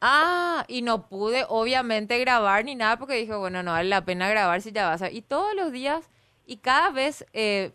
Ah, 0.00 0.64
y 0.68 0.82
no 0.82 1.08
pude 1.08 1.44
obviamente 1.48 2.18
grabar 2.18 2.64
ni 2.64 2.74
nada 2.74 2.98
porque 2.98 3.14
dije, 3.14 3.34
bueno, 3.34 3.62
no 3.62 3.72
vale 3.72 3.88
la 3.88 4.04
pena 4.04 4.28
grabar 4.28 4.62
si 4.62 4.72
ya 4.72 4.88
vas 4.88 5.02
a... 5.02 5.10
Y 5.10 5.22
todos 5.22 5.54
los 5.54 5.72
días 5.72 6.10
y 6.44 6.58
cada 6.58 6.90
vez 6.90 7.26
eh, 7.32 7.72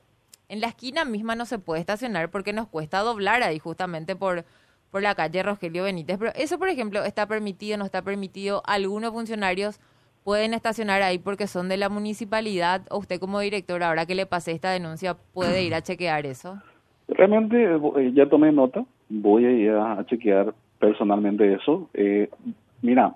en 0.47 0.61
la 0.61 0.67
esquina 0.67 1.03
misma 1.05 1.35
no 1.35 1.45
se 1.45 1.59
puede 1.59 1.81
estacionar 1.81 2.29
porque 2.31 2.53
nos 2.53 2.67
cuesta 2.67 2.99
doblar 2.99 3.43
ahí 3.43 3.59
justamente 3.59 4.15
por, 4.15 4.45
por 4.91 5.01
la 5.01 5.15
calle 5.15 5.41
Rogelio 5.41 5.83
Benítez. 5.83 6.17
Pero 6.19 6.31
eso, 6.35 6.59
por 6.59 6.69
ejemplo, 6.69 7.03
está 7.03 7.25
permitido, 7.25 7.77
no 7.77 7.85
está 7.85 8.01
permitido. 8.01 8.61
Algunos 8.65 9.11
funcionarios 9.11 9.79
pueden 10.23 10.53
estacionar 10.53 11.01
ahí 11.01 11.17
porque 11.17 11.47
son 11.47 11.69
de 11.69 11.77
la 11.77 11.89
municipalidad 11.89 12.81
o 12.91 12.99
usted 12.99 13.19
como 13.19 13.39
director, 13.39 13.81
ahora 13.81 14.05
que 14.05 14.15
le 14.15 14.25
pasé 14.25 14.51
esta 14.51 14.71
denuncia, 14.71 15.15
puede 15.33 15.63
ir 15.63 15.73
a 15.73 15.81
chequear 15.83 16.25
eso. 16.25 16.61
Realmente 17.07 17.63
eh, 17.63 18.11
ya 18.13 18.27
tomé 18.27 18.51
nota, 18.51 18.85
voy 19.09 19.45
a 19.45 19.51
ir 19.51 19.71
a 19.71 20.05
chequear 20.05 20.53
personalmente 20.79 21.53
eso. 21.53 21.89
Eh, 21.93 22.29
mira, 22.81 23.15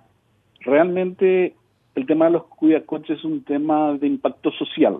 realmente 0.61 1.55
el 1.95 2.05
tema 2.05 2.25
de 2.25 2.31
los 2.31 2.45
cuidacoches 2.45 3.19
es 3.19 3.23
un 3.23 3.43
tema 3.43 3.93
de 3.93 4.07
impacto 4.07 4.51
social, 4.51 4.99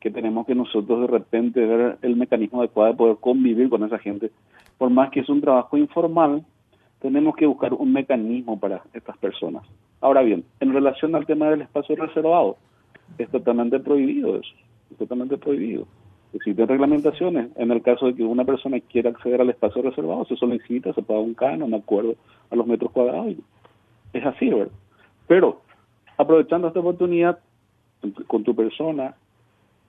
que 0.00 0.10
tenemos 0.10 0.46
que 0.46 0.54
nosotros 0.54 1.00
de 1.00 1.06
repente 1.08 1.64
ver 1.64 1.98
el 2.02 2.16
mecanismo 2.16 2.60
adecuado 2.60 2.92
de 2.92 2.96
poder 2.96 3.16
convivir 3.16 3.68
con 3.68 3.82
esa 3.82 3.98
gente. 3.98 4.30
Por 4.78 4.90
más 4.90 5.10
que 5.10 5.20
es 5.20 5.28
un 5.28 5.40
trabajo 5.40 5.76
informal, 5.76 6.44
tenemos 7.00 7.36
que 7.36 7.46
buscar 7.46 7.74
un 7.74 7.92
mecanismo 7.92 8.58
para 8.58 8.82
estas 8.92 9.16
personas. 9.18 9.64
Ahora 10.00 10.22
bien, 10.22 10.44
en 10.60 10.72
relación 10.72 11.14
al 11.14 11.26
tema 11.26 11.50
del 11.50 11.62
espacio 11.62 11.96
reservado, 11.96 12.56
es 13.18 13.28
totalmente 13.30 13.80
prohibido 13.80 14.36
eso, 14.36 14.54
es 14.90 14.96
totalmente 14.96 15.36
prohibido. 15.36 15.86
Existen 16.32 16.68
reglamentaciones. 16.68 17.50
En 17.56 17.70
el 17.70 17.82
caso 17.82 18.06
de 18.06 18.14
que 18.14 18.22
una 18.22 18.44
persona 18.44 18.78
quiera 18.80 19.10
acceder 19.10 19.40
al 19.40 19.50
espacio 19.50 19.82
reservado, 19.82 20.24
se 20.26 20.36
solicita, 20.36 20.92
se 20.92 21.02
paga 21.02 21.20
un 21.20 21.34
canon, 21.34 21.70
de 21.70 21.78
acuerdo 21.78 22.16
a 22.50 22.56
los 22.56 22.66
metros 22.66 22.92
cuadrados. 22.92 23.34
Es 24.12 24.26
así, 24.26 24.50
¿verdad? 24.50 24.72
Pero, 25.26 25.62
aprovechando 26.16 26.68
esta 26.68 26.80
oportunidad 26.80 27.38
con 28.26 28.44
tu 28.44 28.54
persona, 28.54 29.14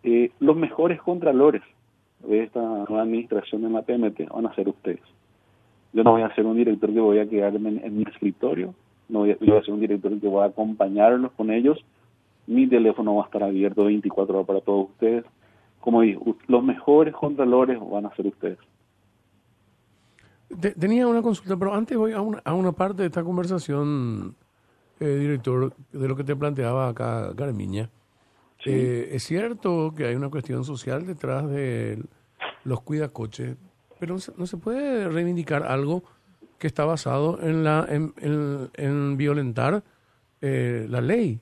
eh, 0.03 0.31
los 0.39 0.55
mejores 0.55 1.01
contralores 1.01 1.61
de 2.27 2.43
esta 2.43 2.61
nueva 2.61 3.01
administración 3.01 3.65
en 3.65 3.73
la 3.73 3.81
PMT 3.81 4.29
van 4.29 4.45
a 4.45 4.55
ser 4.55 4.69
ustedes. 4.69 5.01
Yo 5.93 6.03
no 6.03 6.11
voy 6.11 6.21
a 6.21 6.33
ser 6.35 6.45
un 6.45 6.57
director 6.57 6.93
que 6.93 6.99
voy 6.99 7.19
a 7.19 7.27
quedarme 7.27 7.81
en, 7.83 7.97
mi 7.97 8.03
escritorio, 8.03 8.75
no 9.07 9.19
voy 9.19 9.31
a, 9.31 9.39
yo 9.39 9.53
voy 9.53 9.57
a 9.57 9.63
ser 9.63 9.73
un 9.73 9.79
director 9.79 10.19
que 10.19 10.27
voy 10.27 10.43
a 10.43 10.47
acompañarlos 10.47 11.31
con 11.31 11.51
ellos. 11.51 11.83
Mi 12.45 12.67
teléfono 12.67 13.15
va 13.15 13.23
a 13.23 13.25
estar 13.25 13.43
abierto 13.43 13.85
24 13.85 14.35
horas 14.35 14.47
para 14.47 14.61
todos 14.61 14.89
ustedes 14.89 15.25
como 15.79 16.01
digo, 16.01 16.35
los 16.47 16.63
mejores 16.63 17.13
contralores 17.13 17.79
van 17.79 18.05
a 18.05 18.15
ser 18.15 18.27
ustedes. 18.27 18.59
Tenía 20.79 21.07
una 21.07 21.21
consulta, 21.21 21.55
pero 21.57 21.73
antes 21.73 21.97
voy 21.97 22.11
a 22.11 22.21
una, 22.21 22.41
a 22.43 22.53
una 22.53 22.71
parte 22.71 23.03
de 23.03 23.07
esta 23.07 23.23
conversación, 23.23 24.35
eh, 24.99 25.05
director, 25.05 25.73
de 25.91 26.07
lo 26.07 26.15
que 26.15 26.23
te 26.23 26.35
planteaba 26.35 26.89
acá 26.89 27.33
Carmiña. 27.35 27.89
Eh, 28.65 29.09
es 29.13 29.23
cierto 29.23 29.93
que 29.95 30.05
hay 30.05 30.15
una 30.15 30.29
cuestión 30.29 30.63
social 30.63 31.05
detrás 31.05 31.49
de 31.49 32.03
los 32.65 32.81
cuidacoches, 32.81 33.55
pero 33.99 34.17
no 34.37 34.45
se, 34.45 34.57
puede 34.57 35.07
reivindicar 35.07 35.63
algo 35.63 36.03
que 36.57 36.67
está 36.67 36.85
basado 36.85 37.39
en 37.41 37.63
la 37.63 37.85
en, 37.89 38.13
en, 38.73 39.17
violentar 39.17 39.83
eh, 40.41 40.85
la 40.89 41.01
ley. 41.01 41.39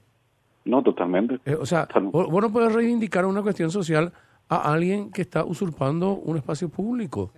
No, 0.65 0.83
totalmente. 0.83 1.39
o 1.55 1.65
sea, 1.65 1.87
vos, 2.01 2.29
no 2.29 2.51
puedes 2.51 2.73
reivindicar 2.73 3.25
una 3.25 3.41
cuestión 3.41 3.71
social 3.71 4.11
a 4.49 4.73
alguien 4.73 5.11
que 5.11 5.21
está 5.21 5.43
usurpando 5.43 6.13
un 6.13 6.37
espacio 6.37 6.69
público. 6.69 7.31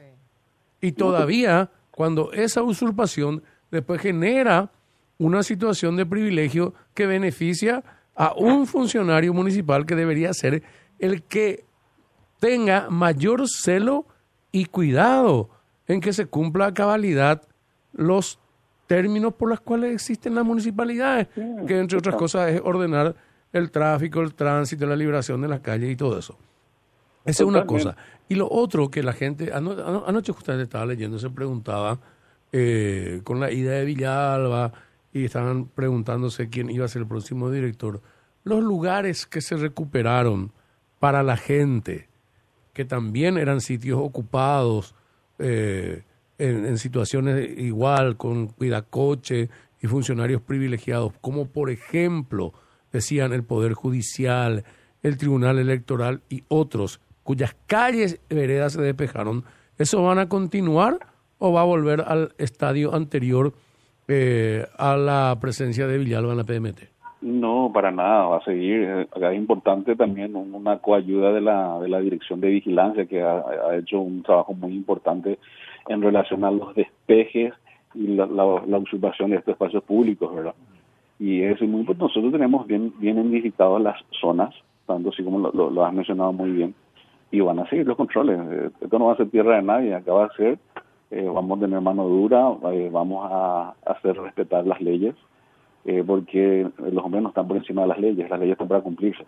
Y 0.82 0.94
todavía, 0.94 1.70
cuando 1.92 2.32
esa 2.32 2.64
usurpación 2.64 3.44
después 3.72 4.02
genera 4.02 4.72
una 5.18 5.44
situación 5.44 5.98
de 5.98 6.06
privilegio 6.06 6.74
que 6.94 7.06
beneficia 7.06 7.84
a 8.20 8.34
un 8.34 8.68
funcionario 8.68 9.34
municipal 9.34 9.86
que 9.86 9.96
debería 9.96 10.34
ser 10.34 10.62
el 11.00 11.24
que 11.24 11.64
tenga 12.42 12.90
mayor 12.90 13.48
celo 13.48 14.06
y 14.52 14.66
cuidado 14.66 15.50
en 15.88 16.02
que 16.02 16.12
se 16.12 16.26
cumpla 16.26 16.68
a 16.68 16.74
cabalidad 16.74 17.42
los 17.94 18.38
términos 18.88 19.34
por 19.36 19.48
los 19.48 19.62
cuales 19.62 19.94
existen 19.94 20.36
las 20.36 20.44
municipalidades, 20.44 21.30
que 21.66 21.80
entre 21.80 21.98
otras 21.98 22.18
cosas 22.18 22.52
es 22.52 22.62
ordenar 22.62 23.16
el 23.54 23.72
tráfico, 23.72 24.20
el 24.20 24.34
tránsito, 24.34 24.86
la 24.86 24.98
liberación 24.98 25.42
de 25.42 25.48
las 25.48 25.62
calles 25.62 25.90
y 25.90 25.96
todo 25.96 26.20
eso. 26.20 26.38
Esa 27.24 27.44
es 27.44 27.48
una 27.48 27.66
cosa. 27.66 27.96
Y 28.28 28.36
lo 28.36 28.50
otro 28.52 28.92
que 28.92 29.02
la 29.02 29.14
gente, 29.14 29.54
anoche 29.54 30.34
justamente 30.34 30.64
estaba 30.64 30.86
leyendo, 30.86 31.20
se 31.20 31.30
preguntaba 31.30 31.98
eh, 32.52 33.22
con 33.24 33.40
la 33.40 33.50
idea 33.50 33.80
de 33.80 33.86
Villalba 33.86 34.74
y 35.14 35.26
estaban 35.26 35.66
preguntándose 35.68 36.50
quién 36.50 36.70
iba 36.70 36.86
a 36.86 36.90
ser 36.90 37.04
el 37.04 37.08
próximo 37.08 37.50
director. 37.50 38.02
Los 38.44 38.64
lugares 38.64 39.26
que 39.26 39.42
se 39.42 39.58
recuperaron 39.58 40.52
para 41.00 41.24
la 41.24 41.38
gente, 41.38 42.10
que 42.74 42.86
también 42.86 43.38
eran 43.38 43.62
sitios 43.62 44.00
ocupados 44.00 44.96
eh, 45.40 46.04
en, 46.38 46.78
situaciones 46.78 47.58
igual, 47.58 48.18
con 48.18 48.48
cuidacoche 48.48 49.50
y 49.82 49.88
funcionarios 49.88 50.42
privilegiados, 50.42 51.14
como 51.22 51.48
por 51.48 51.70
ejemplo, 51.70 52.54
decían 52.92 53.34
el 53.34 53.44
Poder 53.44 53.74
Judicial, 53.74 54.64
el 55.04 55.18
Tribunal 55.18 55.60
Electoral 55.60 56.22
y 56.30 56.44
otros 56.48 57.02
cuyas 57.24 57.56
calles 57.68 58.20
y 58.30 58.36
veredas 58.36 58.74
se 58.74 58.82
despejaron, 58.82 59.44
¿eso 59.78 60.02
van 60.02 60.18
a 60.18 60.30
continuar 60.30 61.00
o 61.38 61.54
va 61.54 61.62
a 61.62 61.66
volver 61.66 62.02
al 62.02 62.34
estadio 62.38 62.96
anterior 62.96 63.54
eh, 64.10 64.66
a 64.78 64.98
la 64.98 65.38
presencia 65.40 65.86
de 65.86 66.00
Villalba 66.00 66.32
en 66.32 66.38
la 66.38 66.44
PMT. 66.44 67.00
No, 67.22 67.70
para 67.74 67.92
nada, 67.92 68.28
va 68.28 68.38
a 68.38 68.44
seguir. 68.44 68.82
Eh, 68.82 69.08
es 69.14 69.36
importante 69.36 69.96
también 69.96 70.36
una 70.36 70.80
coayuda 70.80 71.32
de 71.34 71.42
la, 71.42 71.78
de 71.80 71.90
la 71.90 72.00
Dirección 72.00 72.40
de 72.40 72.50
Vigilancia 72.50 73.06
que 73.06 73.22
ha, 73.22 73.44
hecho 73.78 74.00
un 74.00 74.24
trabajo 74.24 74.54
muy 74.54 74.74
importante 74.74 75.38
en 75.88 76.02
relación 76.02 76.44
a 76.44 76.52
los 76.52 76.74
despejes 76.76 77.54
y 77.94 78.08
la, 78.08 78.26
la, 78.26 78.78
usurpación 78.78 79.32
de 79.32 79.38
estos 79.38 79.54
espacios 79.54 79.84
públicos, 79.84 80.34
¿verdad? 80.34 80.56
Y 81.20 81.42
eso 81.42 81.66
es 81.66 81.70
muy 81.70 81.82
importante. 81.82 82.06
Nosotros 82.06 82.32
tenemos 82.32 82.66
bien, 82.66 82.94
bien 83.00 83.18
identificadas 83.18 83.82
las 83.82 84.02
zonas, 84.20 84.56
tanto 84.88 85.10
así 85.10 85.22
como 85.22 85.40
lo, 85.40 85.70
lo, 85.70 85.86
has 85.86 85.94
mencionado 85.94 86.32
muy 86.32 86.52
bien, 86.52 86.74
y 87.32 87.42
van 87.42 87.60
a 87.60 87.70
seguir 87.70 87.86
los 87.86 87.98
controles. 87.98 88.40
Eh, 88.40 88.70
esto 88.80 88.98
no 88.98 89.08
va 89.08 89.14
a 89.14 89.18
ser 89.18 89.30
tierra 89.30 89.58
de 89.58 89.64
nadie, 89.64 89.94
acá 89.94 90.14
va 90.14 90.26
a 90.26 90.36
ser, 90.36 90.58
eh, 91.12 91.30
vamos 91.34 91.58
a 91.58 91.62
tener 91.62 91.82
mano 91.82 92.08
dura, 92.08 92.50
vamos 92.92 93.28
a 93.32 93.76
hacer 93.86 94.16
respetar 94.16 94.66
las 94.66 94.80
leyes 94.82 95.16
eh, 95.86 96.04
porque 96.06 96.70
los 96.78 97.04
hombres 97.04 97.24
no 97.24 97.30
están 97.30 97.48
por 97.48 97.58
encima 97.58 97.84
de 97.84 97.88
las 97.88 98.00
leyes, 98.00 98.30
las 98.30 98.40
leyes 98.40 98.54
están 98.54 98.68
para 98.68 98.82
cumplirse. 98.82 99.26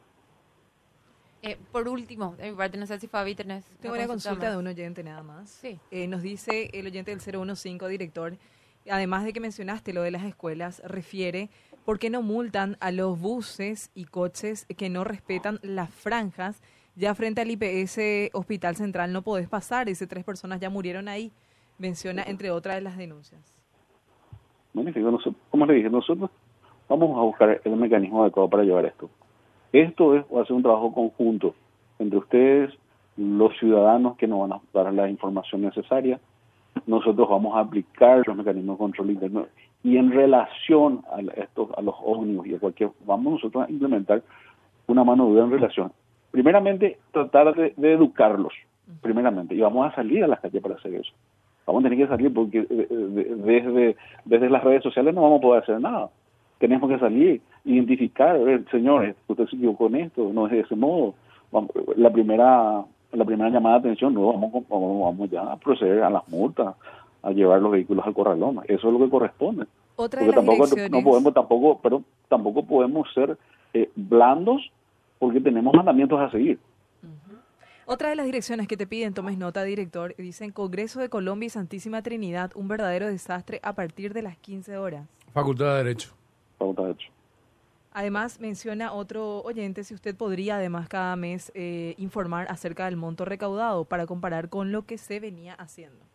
Eh, 1.42 1.58
por 1.72 1.88
último, 1.88 2.36
de 2.36 2.52
mi 2.52 2.56
parte, 2.56 2.78
no 2.78 2.86
sé 2.86 3.00
si 3.00 3.08
Fabi 3.08 3.34
tenés... 3.34 3.66
Tengo 3.80 3.96
una 3.96 4.06
consulta, 4.06 4.52
de 4.52 4.58
un 4.58 4.68
oyente 4.68 5.04
nada 5.04 5.24
más. 5.24 5.50
Sí. 5.50 5.80
Eh, 5.90 6.08
nos 6.08 6.22
dice 6.22 6.70
el 6.74 6.86
oyente 6.86 7.10
del 7.10 7.20
015, 7.20 7.88
director, 7.88 8.38
además 8.88 9.24
de 9.24 9.34
que 9.34 9.40
mencionaste 9.40 9.92
lo 9.94 10.04
de 10.04 10.12
las 10.12 10.24
escuelas, 10.24 10.84
refiere 10.86 11.50
por 11.84 11.98
qué 11.98 12.12
no 12.12 12.22
multan 12.22 12.78
a 12.80 12.92
los 12.92 13.20
buses 13.20 13.90
y 13.96 14.06
coches 14.06 14.68
que 14.78 14.90
no 14.90 15.04
respetan 15.04 15.60
las 15.64 15.90
franjas. 15.90 16.62
Ya 16.96 17.16
frente 17.16 17.42
al 17.42 17.50
IPS 17.50 18.30
Hospital 18.34 18.76
Central 18.76 19.14
no 19.14 19.24
podés 19.24 19.50
pasar, 19.50 19.90
ese 19.90 20.06
tres 20.06 20.24
personas 20.24 20.60
ya 20.60 20.70
murieron 20.70 21.08
ahí. 21.08 21.32
Menciona 21.82 22.22
entre 22.28 22.52
otras 22.52 22.76
de 22.76 22.82
las 22.82 22.96
denuncias. 22.96 23.42
Magnífico. 24.74 25.18
como 25.50 25.66
le 25.66 25.74
dije, 25.74 25.90
nosotros 25.90 26.30
vamos 26.88 27.18
a 27.18 27.22
buscar 27.22 27.60
el 27.64 27.76
mecanismo 27.76 28.22
adecuado 28.22 28.50
para 28.50 28.64
llevar 28.64 28.86
esto. 28.86 29.10
Esto 29.74 30.16
es, 30.16 30.24
va 30.26 30.44
a 30.44 30.46
ser 30.46 30.56
un 30.56 30.62
trabajo 30.62 30.94
conjunto 30.94 31.56
entre 31.98 32.20
ustedes, 32.20 32.72
los 33.18 33.58
ciudadanos 33.58 34.16
que 34.18 34.28
nos 34.28 34.48
van 34.48 34.54
a 34.54 34.62
dar 34.74 34.94
la 34.94 35.10
información 35.10 35.64
necesaria. 35.64 36.20
Nosotros 36.86 37.28
vamos 37.28 37.56
a 37.58 37.62
aplicar 37.62 38.22
los 38.28 38.38
mecanismos 38.38 38.76
de 38.76 38.80
control 38.80 39.12
interno 39.12 39.48
y 39.84 39.98
en 39.98 40.12
relación 40.12 41.04
a 41.12 41.20
estos, 41.42 41.70
a 41.76 41.82
los 41.82 41.96
ómnibus 42.04 42.46
y 42.46 42.56
a 42.56 42.60
cualquier, 42.60 42.92
vamos 43.06 43.34
nosotros 43.34 43.68
a 43.68 43.72
implementar 43.72 44.22
una 44.86 45.04
mano 45.04 45.26
dura 45.26 45.46
en 45.46 45.52
relación. 45.52 45.92
Primeramente, 46.30 47.00
tratar 47.12 47.56
de, 47.56 47.74
educarlos, 47.92 48.54
primeramente, 49.02 49.56
y 49.56 49.62
vamos 49.62 49.92
a 49.92 49.96
salir 49.96 50.24
a 50.24 50.28
las 50.28 50.40
calles 50.40 50.62
para 50.62 50.76
hacer 50.76 50.94
eso. 50.94 51.12
Vamos 51.66 51.84
a 51.84 51.90
tener 51.90 52.06
que 52.06 52.12
salir 52.12 52.34
porque 52.34 52.60
eh, 52.60 52.68
eh, 52.70 53.36
desde, 53.38 53.96
desde 54.26 54.50
las 54.50 54.64
redes 54.64 54.84
sociales 54.84 55.14
no 55.14 55.22
vamos 55.22 55.40
a 55.40 55.42
poder 55.42 55.64
hacer 55.64 55.80
nada. 55.80 56.10
Tenemos 56.60 56.90
que 56.90 57.00
salir, 57.00 57.42
identificar, 57.66 58.36
a 58.36 58.40
ver, 58.40 58.66
señores, 58.70 59.16
usted 59.28 59.48
se 59.48 59.56
equivocó 59.56 59.86
con 59.86 59.96
esto, 59.96 60.32
no 60.34 60.46
es 60.46 60.52
de 60.52 60.60
ese 60.60 60.76
modo. 60.76 61.16
la 61.96 62.12
primera 62.12 62.84
la 63.14 63.26
primera 63.26 63.50
llamada 63.50 63.76
de 63.76 63.80
atención, 63.90 64.14
no 64.14 64.28
vamos, 64.28 64.64
vamos, 64.70 65.30
ya 65.30 65.42
a 65.42 65.58
proceder 65.58 66.04
a 66.04 66.10
las 66.10 66.28
multas, 66.30 66.76
a 67.24 67.32
llevar 67.32 67.62
los 67.62 67.72
vehículos 67.72 68.06
al 68.06 68.14
corralón. 68.14 68.62
Eso 68.68 68.88
es 68.88 68.94
lo 68.94 69.00
que 69.00 69.10
corresponde. 69.10 69.66
Otra 69.96 70.22
porque 70.22 70.36
tampoco 70.36 70.68
no 70.90 71.04
podemos 71.04 71.34
tampoco, 71.34 71.80
pero 71.84 72.04
tampoco 72.30 72.64
podemos 72.64 73.12
ser 73.14 73.38
eh, 73.74 73.90
blandos 73.96 74.72
porque 75.20 75.40
tenemos 75.40 75.74
mandamientos 75.74 76.20
a 76.20 76.32
seguir. 76.32 76.58
Otra 77.86 78.10
de 78.10 78.16
las 78.16 78.26
direcciones 78.26 78.68
que 78.68 78.78
te 78.78 78.86
piden, 78.86 79.14
tomes 79.14 79.38
nota, 79.38 79.64
director, 79.64 80.16
dicen 80.18 80.52
Congreso 80.52 81.00
de 81.00 81.10
Colombia 81.10 81.48
y 81.48 81.50
Santísima 81.50 82.02
Trinidad, 82.02 82.52
un 82.56 82.68
verdadero 82.68 83.08
desastre 83.08 83.60
a 83.64 83.74
partir 83.74 84.14
de 84.14 84.22
las 84.22 84.38
15 84.38 84.78
horas. 84.78 85.08
Facultad 85.34 85.72
de 85.72 85.84
Derecho. 85.84 86.14
Facultad 86.60 86.84
de 86.84 86.88
Derecho. 86.90 87.12
Además, 87.94 88.40
menciona 88.40 88.94
otro 88.94 89.42
oyente 89.42 89.84
si 89.84 89.94
usted 89.94 90.16
podría, 90.16 90.58
además, 90.58 90.88
cada 90.88 91.16
mes 91.16 91.52
eh, 91.56 91.96
informar 91.98 92.48
acerca 92.50 92.86
del 92.86 92.96
monto 92.96 93.26
recaudado 93.26 93.84
para 93.84 94.06
comparar 94.06 94.48
con 94.50 94.72
lo 94.72 94.86
que 94.86 94.98
se 94.98 95.20
venía 95.20 95.56
haciendo. 95.56 96.06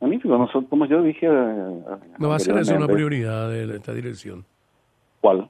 Magnífico. 0.00 0.36
Nosotros, 0.36 0.66
como 0.70 0.86
yo 0.86 1.02
dije... 1.02 1.26
Eh, 1.26 1.82
no 2.18 2.28
va 2.28 2.36
a 2.36 2.38
ser 2.38 2.56
eso 2.58 2.76
una 2.76 2.86
prioridad 2.86 3.48
de 3.50 3.74
esta 3.74 3.92
dirección. 3.92 4.44
¿Cuál? 5.20 5.48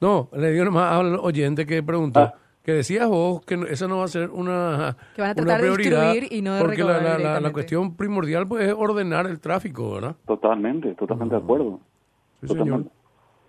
No, 0.00 0.28
le 0.32 0.52
digo 0.52 0.64
nomás 0.66 0.92
al 0.92 1.16
oyente 1.16 1.66
que 1.66 1.82
preguntó. 1.82 2.20
Ah 2.20 2.34
que 2.62 2.72
decías 2.72 3.08
vos 3.08 3.42
que 3.44 3.58
eso 3.70 3.88
no 3.88 3.98
va 3.98 4.04
a 4.04 4.08
ser 4.08 4.30
una, 4.30 4.96
que 5.14 5.22
van 5.22 5.30
a 5.30 5.34
tratar 5.34 5.60
prioridad, 5.60 6.12
de 6.12 6.28
y 6.30 6.42
no 6.42 6.54
de 6.54 6.60
porque 6.60 6.84
la, 6.84 7.00
la, 7.00 7.40
la, 7.40 7.52
cuestión 7.52 7.96
primordial 7.96 8.46
pues 8.46 8.68
es 8.68 8.74
ordenar 8.76 9.26
el 9.26 9.40
tráfico, 9.40 9.94
¿verdad? 9.94 10.16
Totalmente, 10.26 10.94
totalmente 10.94 11.34
de 11.34 11.40
acuerdo. 11.40 11.80
totalmente, 12.46 12.90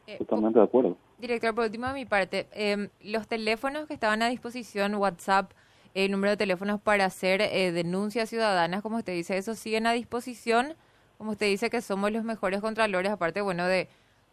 eh, 0.08 0.18
totalmente 0.18 0.60
de 0.60 0.66
acuerdo. 0.66 0.98
Director, 1.20 1.54
por 1.54 1.66
último 1.66 1.88
de 1.88 1.94
mi 1.94 2.06
parte, 2.06 2.48
eh, 2.54 2.90
los 3.04 3.28
teléfonos 3.28 3.86
que 3.88 3.94
estaban 3.94 4.22
a 4.22 4.30
disposición, 4.30 4.96
WhatsApp, 4.96 5.52
el 5.94 6.10
número 6.10 6.32
de 6.32 6.38
teléfonos 6.38 6.80
para 6.80 7.06
hacer 7.06 7.42
eh, 7.42 7.72
denuncias 7.74 8.30
ciudadanas, 8.30 8.82
como 8.82 8.98
usted 8.98 9.14
dice, 9.14 9.38
¿eso 9.38 9.56
siguen 9.56 9.88
a 9.88 9.92
disposición? 9.92 10.74
Como 11.18 11.32
usted 11.32 11.48
dice 11.48 11.70
que 11.70 11.82
somos 11.82 12.12
los 12.12 12.24
mejores 12.24 12.62
contralores, 12.62 13.12
aparte, 13.12 13.42
bueno, 13.42 13.66
de 13.68 13.90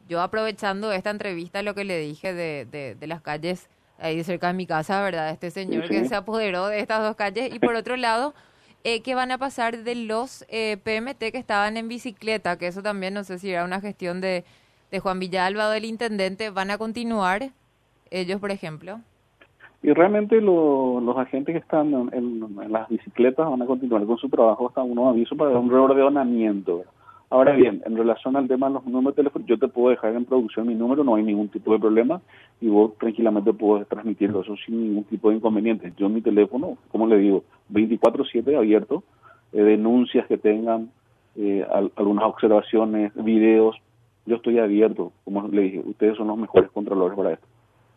yo 0.09 0.23
aprovechando 0.23 0.93
esta 0.93 1.11
entrevista, 1.11 1.63
lo 1.63 1.75
que 1.75 1.85
le 1.85 1.99
dije 1.99 2.33
de, 2.33 2.65
de, 2.71 2.95
de 2.95 3.07
las 3.07 3.21
calles 3.21 3.69
ahí 3.99 4.23
cerca 4.25 4.49
de 4.49 4.55
mi 4.55 4.67
casa, 4.67 5.03
¿verdad? 5.03 5.31
Este 5.31 5.51
señor 5.51 5.89
que 5.89 6.05
se 6.05 6.15
apoderó 6.15 6.67
de 6.69 6.81
estas 6.81 7.03
dos 7.03 7.17
calles. 7.17 7.55
Y 7.55 7.59
por 7.59 7.75
otro 7.75 7.97
lado, 7.97 8.35
eh, 8.85 9.03
¿qué 9.03 9.15
van 9.15 9.31
a 9.31 9.39
pasar 9.39 9.79
de 9.79 9.95
los 9.95 10.45
eh, 10.49 10.77
PMT 10.77 11.33
que 11.33 11.39
estaban 11.39 11.77
en 11.77 11.89
bicicleta? 11.89 12.57
Que 12.59 12.69
eso 12.69 12.83
también 12.83 13.15
no 13.15 13.25
sé 13.25 13.39
si 13.39 13.51
era 13.51 13.65
una 13.65 13.81
gestión 13.81 14.21
de, 14.21 14.45
de 14.91 15.01
Juan 15.01 15.19
Villalba 15.19 15.69
o 15.69 15.71
del 15.71 15.85
intendente. 15.85 16.51
¿Van 16.51 16.71
a 16.71 16.79
continuar 16.79 17.51
ellos, 18.11 18.41
por 18.41 18.51
ejemplo? 18.51 19.01
Y 19.83 19.93
realmente 19.93 20.41
los 20.41 21.17
agentes 21.17 21.53
que 21.53 21.61
están 21.61 21.93
en, 22.13 22.73
las 22.73 22.89
bicicletas 22.89 23.49
van 23.49 23.63
a 23.63 23.67
continuar 23.67 24.05
con 24.07 24.19
su 24.19 24.29
trabajo 24.29 24.69
hasta 24.69 24.83
un 24.83 24.99
aviso 24.99 25.37
para 25.37 25.57
un 25.57 25.71
reordenamiento. 25.71 26.85
Ahora 27.31 27.53
bien, 27.53 27.83
en 27.85 27.97
relación 27.97 28.37
al 28.37 28.49
tema 28.49 28.69
de 28.69 28.75
los 28.75 28.87
números 28.87 29.15
de 29.15 29.23
teléfono, 29.23 29.45
yo 29.47 29.59
te 29.59 29.69
puedo 29.69 29.91
dejar 29.91 30.15
en 30.15 30.25
producción 30.25 30.67
mi 30.67 30.75
número, 30.75 31.05
no 31.05 31.17
hay 31.17 31.23
ningún 31.23 31.49
tipo 31.49 31.73
de 31.73 31.79
problema 31.79 32.23
y 32.61 32.69
vos 32.69 32.97
tranquilamente 32.99 33.53
puedes 33.53 33.87
transmitirlo 33.87 34.41
eso 34.41 34.57
sin 34.65 34.83
ningún 34.83 35.05
tipo 35.05 35.29
de 35.29 35.37
inconveniente. 35.37 35.93
Yo 35.99 36.09
mi 36.09 36.23
teléfono, 36.23 36.79
como 36.91 37.07
le 37.07 37.19
digo, 37.19 37.45
24/7 37.69 38.57
abierto, 38.57 39.05
eh, 39.53 39.63
denuncias 39.63 40.27
que 40.27 40.39
tengan, 40.39 40.91
eh, 41.37 41.67
algunas 41.97 42.25
observaciones, 42.25 43.13
videos, 43.15 43.77
yo 44.25 44.37
estoy 44.37 44.59
abierto, 44.59 45.13
como 45.25 45.47
le 45.49 45.63
dije, 45.63 45.83
ustedes 45.85 46.17
son 46.17 46.29
los 46.29 46.39
mejores 46.39 46.71
controladores 46.71 47.17
para 47.17 47.33
esto. 47.35 47.47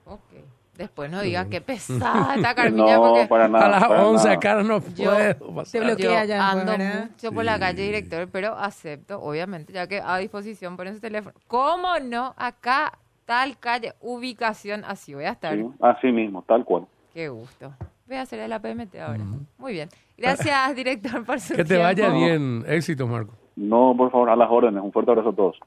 Okay. 0.05 0.43
Después 0.77 1.11
no 1.11 1.21
diga 1.21 1.45
qué 1.49 1.61
pesada 1.61 2.35
esta 2.35 2.55
Carmilla. 2.55 2.95
no, 2.95 3.01
porque 3.01 3.27
para 3.27 3.47
nada. 3.47 3.65
A 3.65 3.69
las 3.69 3.99
11 4.05 4.29
acá 4.29 4.63
no 4.63 4.79
yo, 4.95 5.11
puedo 5.11 5.55
pasar. 5.55 5.71
Te 5.81 5.85
bloquea 5.85 6.25
ya. 6.25 6.49
Ando 6.49 6.73
mucho 6.77 7.31
por 7.31 7.43
la 7.45 7.59
calle, 7.59 7.83
director, 7.83 8.27
pero 8.31 8.55
acepto, 8.55 9.21
obviamente, 9.21 9.73
ya 9.73 9.87
que 9.87 10.01
a 10.03 10.17
disposición 10.17 10.77
ponen 10.77 10.95
su 10.95 11.01
teléfono. 11.01 11.35
¿Cómo 11.47 11.99
no? 11.99 12.33
Acá, 12.37 12.93
tal 13.25 13.57
calle, 13.59 13.93
ubicación, 13.99 14.83
así 14.85 15.13
voy 15.13 15.25
a 15.25 15.31
estar. 15.31 15.57
así 15.81 16.11
mismo, 16.11 16.41
tal 16.43 16.63
cual. 16.65 16.87
Qué 17.13 17.27
gusto. 17.29 17.73
Voy 18.07 18.17
a 18.17 18.21
hacer 18.21 18.39
el 18.39 18.51
APMT 18.51 18.95
ahora. 18.95 19.23
Muy 19.57 19.73
bien. 19.73 19.89
Gracias, 20.17 20.75
director, 20.75 21.23
por 21.25 21.39
su 21.39 21.55
Que 21.55 21.63
te 21.63 21.77
vaya 21.77 22.09
bien. 22.09 22.63
Éxito, 22.67 23.07
Marco. 23.07 23.33
No, 23.55 23.93
por 23.95 24.09
favor, 24.11 24.29
a 24.29 24.35
las 24.35 24.49
órdenes. 24.49 24.81
Un 24.81 24.91
fuerte 24.91 25.11
abrazo 25.11 25.29
a 25.29 25.35
todos. 25.35 25.57